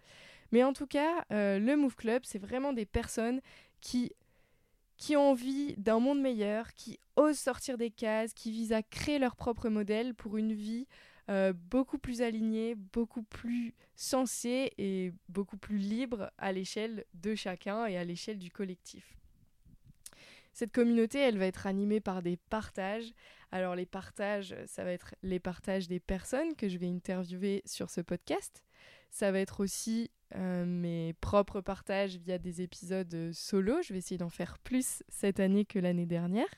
Mais 0.52 0.62
en 0.62 0.72
tout 0.72 0.86
cas, 0.86 1.24
le 1.30 1.74
Move 1.74 1.96
Club, 1.96 2.22
c'est 2.24 2.38
vraiment 2.38 2.72
des 2.72 2.86
personnes 2.86 3.40
qui 3.80 4.12
qui 4.96 5.16
ont 5.16 5.30
envie 5.30 5.74
d'un 5.76 6.00
monde 6.00 6.20
meilleur, 6.20 6.74
qui 6.74 6.98
osent 7.16 7.38
sortir 7.38 7.76
des 7.78 7.90
cases, 7.90 8.32
qui 8.32 8.50
visent 8.50 8.72
à 8.72 8.82
créer 8.82 9.18
leur 9.18 9.36
propre 9.36 9.68
modèle 9.68 10.14
pour 10.14 10.36
une 10.36 10.52
vie 10.52 10.86
euh, 11.28 11.52
beaucoup 11.52 11.98
plus 11.98 12.22
alignée, 12.22 12.74
beaucoup 12.74 13.22
plus 13.22 13.74
sensée 13.96 14.72
et 14.78 15.12
beaucoup 15.28 15.56
plus 15.56 15.78
libre 15.78 16.30
à 16.38 16.52
l'échelle 16.52 17.04
de 17.14 17.34
chacun 17.34 17.86
et 17.86 17.96
à 17.96 18.04
l'échelle 18.04 18.38
du 18.38 18.50
collectif. 18.50 19.16
Cette 20.52 20.72
communauté, 20.72 21.18
elle 21.18 21.36
va 21.36 21.46
être 21.46 21.66
animée 21.66 22.00
par 22.00 22.22
des 22.22 22.36
partages. 22.36 23.12
Alors 23.52 23.74
les 23.74 23.84
partages, 23.84 24.56
ça 24.66 24.84
va 24.84 24.92
être 24.92 25.14
les 25.22 25.40
partages 25.40 25.88
des 25.88 26.00
personnes 26.00 26.54
que 26.54 26.68
je 26.68 26.78
vais 26.78 26.88
interviewer 26.88 27.62
sur 27.66 27.90
ce 27.90 28.00
podcast. 28.00 28.64
Ça 29.10 29.32
va 29.32 29.40
être 29.40 29.60
aussi 29.60 30.10
euh, 30.34 30.64
mes 30.64 31.14
propres 31.20 31.60
partages 31.60 32.16
via 32.16 32.38
des 32.38 32.60
épisodes 32.60 33.14
euh, 33.14 33.32
solo. 33.32 33.80
Je 33.82 33.92
vais 33.92 34.00
essayer 34.00 34.18
d'en 34.18 34.28
faire 34.30 34.58
plus 34.58 35.02
cette 35.08 35.38
année 35.38 35.64
que 35.64 35.78
l'année 35.78 36.06
dernière. 36.06 36.48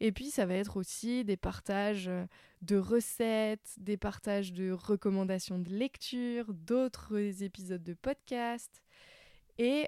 Et 0.00 0.10
puis 0.10 0.30
ça 0.30 0.46
va 0.46 0.54
être 0.54 0.76
aussi 0.76 1.24
des 1.24 1.36
partages 1.36 2.08
euh, 2.08 2.26
de 2.60 2.76
recettes, 2.76 3.74
des 3.78 3.96
partages 3.96 4.52
de 4.52 4.72
recommandations 4.72 5.60
de 5.60 5.70
lecture, 5.70 6.52
d'autres 6.52 7.42
épisodes 7.42 7.84
de 7.84 7.94
podcast. 7.94 8.82
Et, 9.58 9.86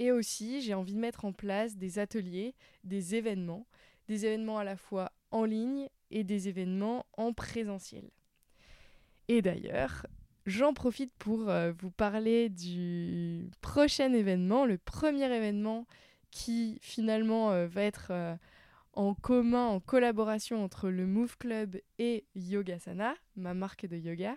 et 0.00 0.10
aussi, 0.10 0.60
j'ai 0.60 0.74
envie 0.74 0.94
de 0.94 0.98
mettre 0.98 1.24
en 1.24 1.32
place 1.32 1.76
des 1.76 1.98
ateliers, 1.98 2.54
des 2.82 3.14
événements, 3.14 3.66
des 4.08 4.26
événements 4.26 4.58
à 4.58 4.64
la 4.64 4.76
fois 4.76 5.12
en 5.30 5.44
ligne 5.44 5.88
et 6.10 6.24
des 6.24 6.48
événements 6.48 7.06
en 7.16 7.32
présentiel. 7.32 8.10
Et 9.28 9.40
d'ailleurs, 9.40 10.06
j'en 10.46 10.74
profite 10.74 11.12
pour 11.14 11.48
euh, 11.48 11.72
vous 11.78 11.90
parler 11.90 12.48
du 12.48 13.50
prochain 13.60 14.12
événement, 14.12 14.66
le 14.66 14.78
premier 14.78 15.24
événement 15.24 15.86
qui 16.30 16.78
finalement 16.80 17.52
euh, 17.52 17.66
va 17.66 17.82
être 17.82 18.08
euh, 18.10 18.34
en 18.94 19.14
commun, 19.14 19.66
en 19.66 19.80
collaboration 19.80 20.64
entre 20.64 20.88
le 20.88 21.06
Move 21.06 21.36
Club 21.38 21.78
et 21.98 22.24
Yogasana, 22.34 23.14
ma 23.36 23.54
marque 23.54 23.86
de 23.86 23.96
yoga, 23.96 24.36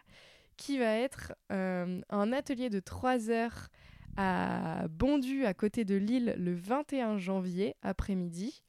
qui 0.58 0.78
va 0.78 0.96
être 0.96 1.34
un 1.50 2.32
atelier 2.32 2.70
de 2.70 2.80
3 2.80 3.30
heures 3.30 3.68
à 4.16 4.88
Bondu, 4.90 5.46
à 5.46 5.54
côté 5.54 5.84
de 5.84 5.96
Lille, 5.96 6.36
le 6.38 6.56
21 6.56 7.18
janvier 7.18 7.76
après-midi 7.82 8.64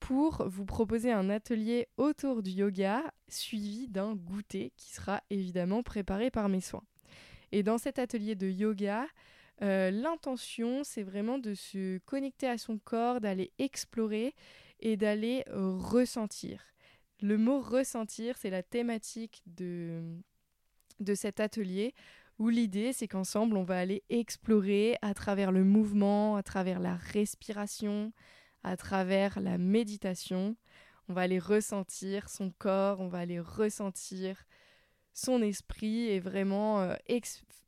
pour 0.00 0.46
vous 0.48 0.64
proposer 0.64 1.10
un 1.12 1.30
atelier 1.30 1.88
autour 1.96 2.42
du 2.42 2.50
yoga 2.50 3.02
suivi 3.28 3.88
d'un 3.88 4.14
goûter 4.14 4.72
qui 4.76 4.92
sera 4.92 5.22
évidemment 5.30 5.82
préparé 5.82 6.30
par 6.30 6.48
mes 6.48 6.60
soins. 6.60 6.84
Et 7.52 7.62
dans 7.62 7.78
cet 7.78 7.98
atelier 7.98 8.34
de 8.34 8.48
yoga, 8.48 9.06
euh, 9.62 9.90
l'intention, 9.90 10.84
c'est 10.84 11.02
vraiment 11.02 11.38
de 11.38 11.54
se 11.54 11.98
connecter 11.98 12.46
à 12.46 12.58
son 12.58 12.78
corps, 12.78 13.20
d'aller 13.20 13.52
explorer 13.58 14.34
et 14.80 14.96
d'aller 14.96 15.44
ressentir. 15.48 16.62
Le 17.22 17.38
mot 17.38 17.60
ressentir, 17.60 18.36
c'est 18.36 18.50
la 18.50 18.62
thématique 18.62 19.42
de, 19.46 20.02
de 21.00 21.14
cet 21.14 21.40
atelier 21.40 21.94
où 22.38 22.48
l'idée, 22.48 22.92
c'est 22.92 23.08
qu'ensemble, 23.08 23.56
on 23.56 23.64
va 23.64 23.78
aller 23.78 24.02
explorer 24.10 24.96
à 25.00 25.14
travers 25.14 25.52
le 25.52 25.64
mouvement, 25.64 26.36
à 26.36 26.42
travers 26.42 26.80
la 26.80 26.94
respiration, 26.94 28.12
à 28.66 28.76
travers 28.76 29.40
la 29.40 29.58
méditation. 29.58 30.56
On 31.08 31.14
va 31.14 31.22
aller 31.22 31.38
ressentir 31.38 32.28
son 32.28 32.50
corps, 32.58 33.00
on 33.00 33.08
va 33.08 33.18
aller 33.18 33.38
ressentir 33.38 34.44
son 35.12 35.40
esprit 35.40 36.08
et 36.08 36.20
vraiment 36.20 36.80
euh, 36.80 36.94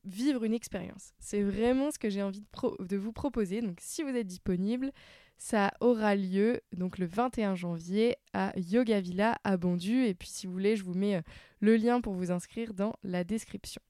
vivre 0.05 0.45
une 0.45 0.53
expérience. 0.53 1.15
C'est 1.21 1.43
vraiment 1.43 1.93
ce 1.93 1.99
que 1.99 2.11
j'ai 2.11 2.23
envie 2.23 2.43
de, 2.81 2.97
vous 2.97 3.13
proposer. 3.13 3.63
Donc 3.63 3.79
si 3.81 4.03
vous 4.03 4.11
êtes 4.11 4.27
disponible, 4.27 4.93
ça 5.39 5.73
aura 5.81 6.17
lieu 6.17 6.61
donc 6.77 6.99
le 6.99 7.07
21 7.07 7.55
janvier 7.55 8.17
à 8.33 8.53
Yoga 8.59 9.01
Villa 9.01 9.39
à 9.45 9.57
Bondu. 9.57 10.05
Et 10.05 10.15
puis 10.15 10.29
si 10.29 10.49
vous 10.49 10.53
voulez, 10.53 10.75
je 10.75 10.83
vous 10.83 10.95
mets 10.95 11.17
euh, 11.17 11.23
le 11.61 11.77
lien 11.77 12.01
pour 12.01 12.15
vous 12.15 12.33
inscrire 12.33 12.75
dans 12.75 12.95
la 13.05 13.23
description. 13.23 13.81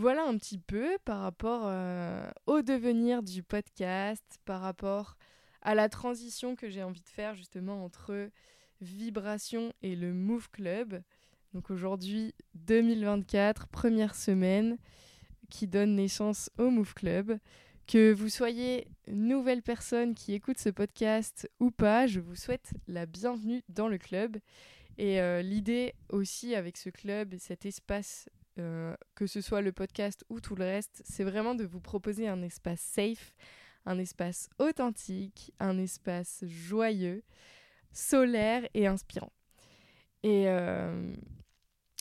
Voilà 0.00 0.24
un 0.26 0.38
petit 0.38 0.56
peu 0.56 0.96
par 1.04 1.20
rapport 1.20 1.64
euh, 1.66 2.26
au 2.46 2.62
devenir 2.62 3.22
du 3.22 3.42
podcast, 3.42 4.24
par 4.46 4.62
rapport 4.62 5.18
à 5.60 5.74
la 5.74 5.90
transition 5.90 6.56
que 6.56 6.70
j'ai 6.70 6.82
envie 6.82 7.02
de 7.02 7.08
faire 7.10 7.34
justement 7.34 7.84
entre 7.84 8.30
Vibration 8.80 9.74
et 9.82 9.96
le 9.96 10.14
Move 10.14 10.48
Club. 10.52 11.02
Donc 11.52 11.68
aujourd'hui, 11.70 12.34
2024, 12.54 13.68
première 13.68 14.14
semaine 14.14 14.78
qui 15.50 15.66
donne 15.66 15.96
naissance 15.96 16.48
au 16.56 16.70
Move 16.70 16.94
Club. 16.94 17.38
Que 17.86 18.10
vous 18.10 18.30
soyez 18.30 18.88
nouvelle 19.06 19.60
personne 19.60 20.14
qui 20.14 20.32
écoute 20.32 20.56
ce 20.56 20.70
podcast 20.70 21.46
ou 21.60 21.70
pas, 21.70 22.06
je 22.06 22.20
vous 22.20 22.36
souhaite 22.36 22.72
la 22.88 23.04
bienvenue 23.04 23.62
dans 23.68 23.88
le 23.88 23.98
club. 23.98 24.38
Et 24.96 25.20
euh, 25.20 25.42
l'idée 25.42 25.92
aussi 26.08 26.54
avec 26.54 26.78
ce 26.78 26.88
club, 26.88 27.34
cet 27.38 27.66
espace, 27.66 28.30
euh, 28.58 28.94
que 29.14 29.26
ce 29.26 29.40
soit 29.40 29.60
le 29.60 29.72
podcast 29.72 30.24
ou 30.28 30.40
tout 30.40 30.54
le 30.54 30.64
reste, 30.64 31.02
c'est 31.04 31.24
vraiment 31.24 31.54
de 31.54 31.64
vous 31.64 31.80
proposer 31.80 32.28
un 32.28 32.42
espace 32.42 32.80
safe, 32.80 33.34
un 33.86 33.98
espace 33.98 34.48
authentique, 34.58 35.52
un 35.60 35.78
espace 35.78 36.44
joyeux, 36.46 37.22
solaire 37.92 38.68
et 38.74 38.86
inspirant. 38.86 39.32
Et, 40.22 40.48
euh, 40.48 41.14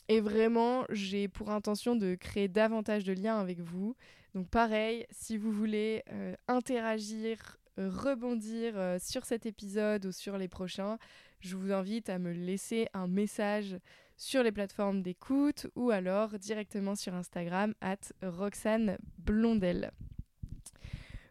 vraiment, 0.10 0.86
j'ai 0.90 1.28
pour 1.28 1.52
intention 1.52 1.96
de 1.96 2.16
créer 2.16 2.48
davantage 2.48 3.04
de 3.04 3.14
liens 3.14 3.40
avec 3.40 3.60
vous. 3.60 3.96
Donc 4.34 4.50
pareil, 4.50 5.06
si 5.12 5.38
vous 5.38 5.52
voulez 5.52 6.04
euh, 6.12 6.36
interagir, 6.48 7.58
rebondir 7.78 8.98
sur 9.00 9.24
cet 9.24 9.46
épisode 9.46 10.06
ou 10.08 10.12
sur 10.12 10.38
les 10.38 10.50
prochains, 10.50 10.98
je 11.40 11.56
vous 11.56 11.72
invite 11.72 12.10
à 12.10 12.20
me 12.20 12.34
laisser 12.34 12.88
un 12.94 13.08
message 13.08 13.78
sur 14.20 14.44
les 14.44 14.52
plateformes 14.52 15.02
d'écoute 15.02 15.68
ou 15.76 15.92
alors 15.92 16.38
directement 16.38 16.96
sur 16.96 17.16
Instagram 17.16 17.74
at 17.80 17.96
Roxane 18.22 18.98
Blondel. 19.18 19.92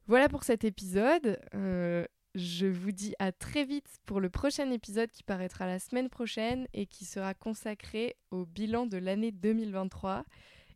Voilà 0.07 0.31
pour 0.31 0.43
cet 0.43 0.65
épisode. 0.65 1.39
Euh, 1.55 2.07
je 2.35 2.67
vous 2.67 2.91
dis 2.91 3.15
à 3.19 3.31
très 3.31 3.67
vite 3.67 3.99
pour 4.07 4.21
le 4.21 4.31
prochain 4.31 4.71
épisode 4.71 5.11
qui 5.11 5.23
paraîtra 5.23 5.67
la 5.67 5.79
semaine 5.79 6.09
prochaine 6.09 6.67
et 6.73 6.87
qui 6.87 7.05
sera 7.05 7.35
consacré 7.35 8.17
au 8.31 8.47
bilan 8.47 8.87
de 8.87 8.97
l'année 8.97 9.33
2023. 9.33 10.25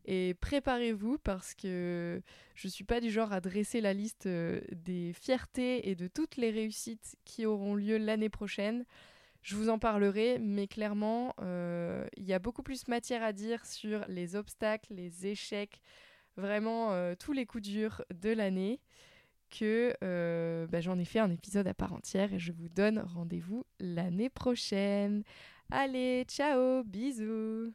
Et 0.05 0.35
préparez-vous 0.35 1.17
parce 1.17 1.55
que 1.55 2.21
je 2.55 2.69
ne 2.69 2.71
suis 2.71 2.85
pas 2.85 3.01
du 3.01 3.11
genre 3.11 3.33
à 3.33 3.41
dresser 3.41 3.81
la 3.81 3.95
liste 3.95 4.27
euh, 4.27 4.61
des 4.73 5.15
fiertés 5.15 5.89
et 5.89 5.95
de 5.95 6.09
toutes 6.09 6.37
les 6.37 6.51
réussites 6.51 7.17
qui 7.25 7.47
auront 7.47 7.75
lieu 7.75 7.97
l'année 7.97 8.29
prochaine. 8.29 8.85
Je 9.43 9.57
vous 9.57 9.69
en 9.69 9.79
parlerai, 9.79 10.39
mais 10.39 10.69
clairement, 10.69 11.35
euh, 11.41 12.07
il 12.17 12.25
y 12.25 12.33
a 12.33 12.39
beaucoup 12.39 12.63
plus 12.63 12.87
matière 12.87 13.25
à 13.25 13.33
dire 13.33 13.67
sur 13.67 14.05
les 14.09 14.37
obstacles, 14.37 14.95
les 14.95 15.27
échecs, 15.27 15.81
vraiment 16.37 16.93
euh, 16.93 17.15
tous 17.19 17.33
les 17.33 17.45
coups 17.45 17.65
durs 17.65 18.03
de 18.15 18.31
l'année 18.31 18.81
que 19.51 19.95
euh, 20.03 20.67
bah, 20.69 20.81
j'en 20.81 20.99
ai 20.99 21.05
fait 21.05 21.19
un 21.19 21.31
épisode 21.31 21.67
à 21.67 21.75
part 21.75 21.93
entière 21.93 22.33
et 22.33 22.39
je 22.39 22.53
vous 22.53 22.69
donne 22.69 23.01
rendez-vous 23.01 23.65
l'année 23.81 24.31
prochaine. 24.31 25.25
Allez, 25.71 26.25
ciao, 26.29 26.85
bisous 26.85 27.73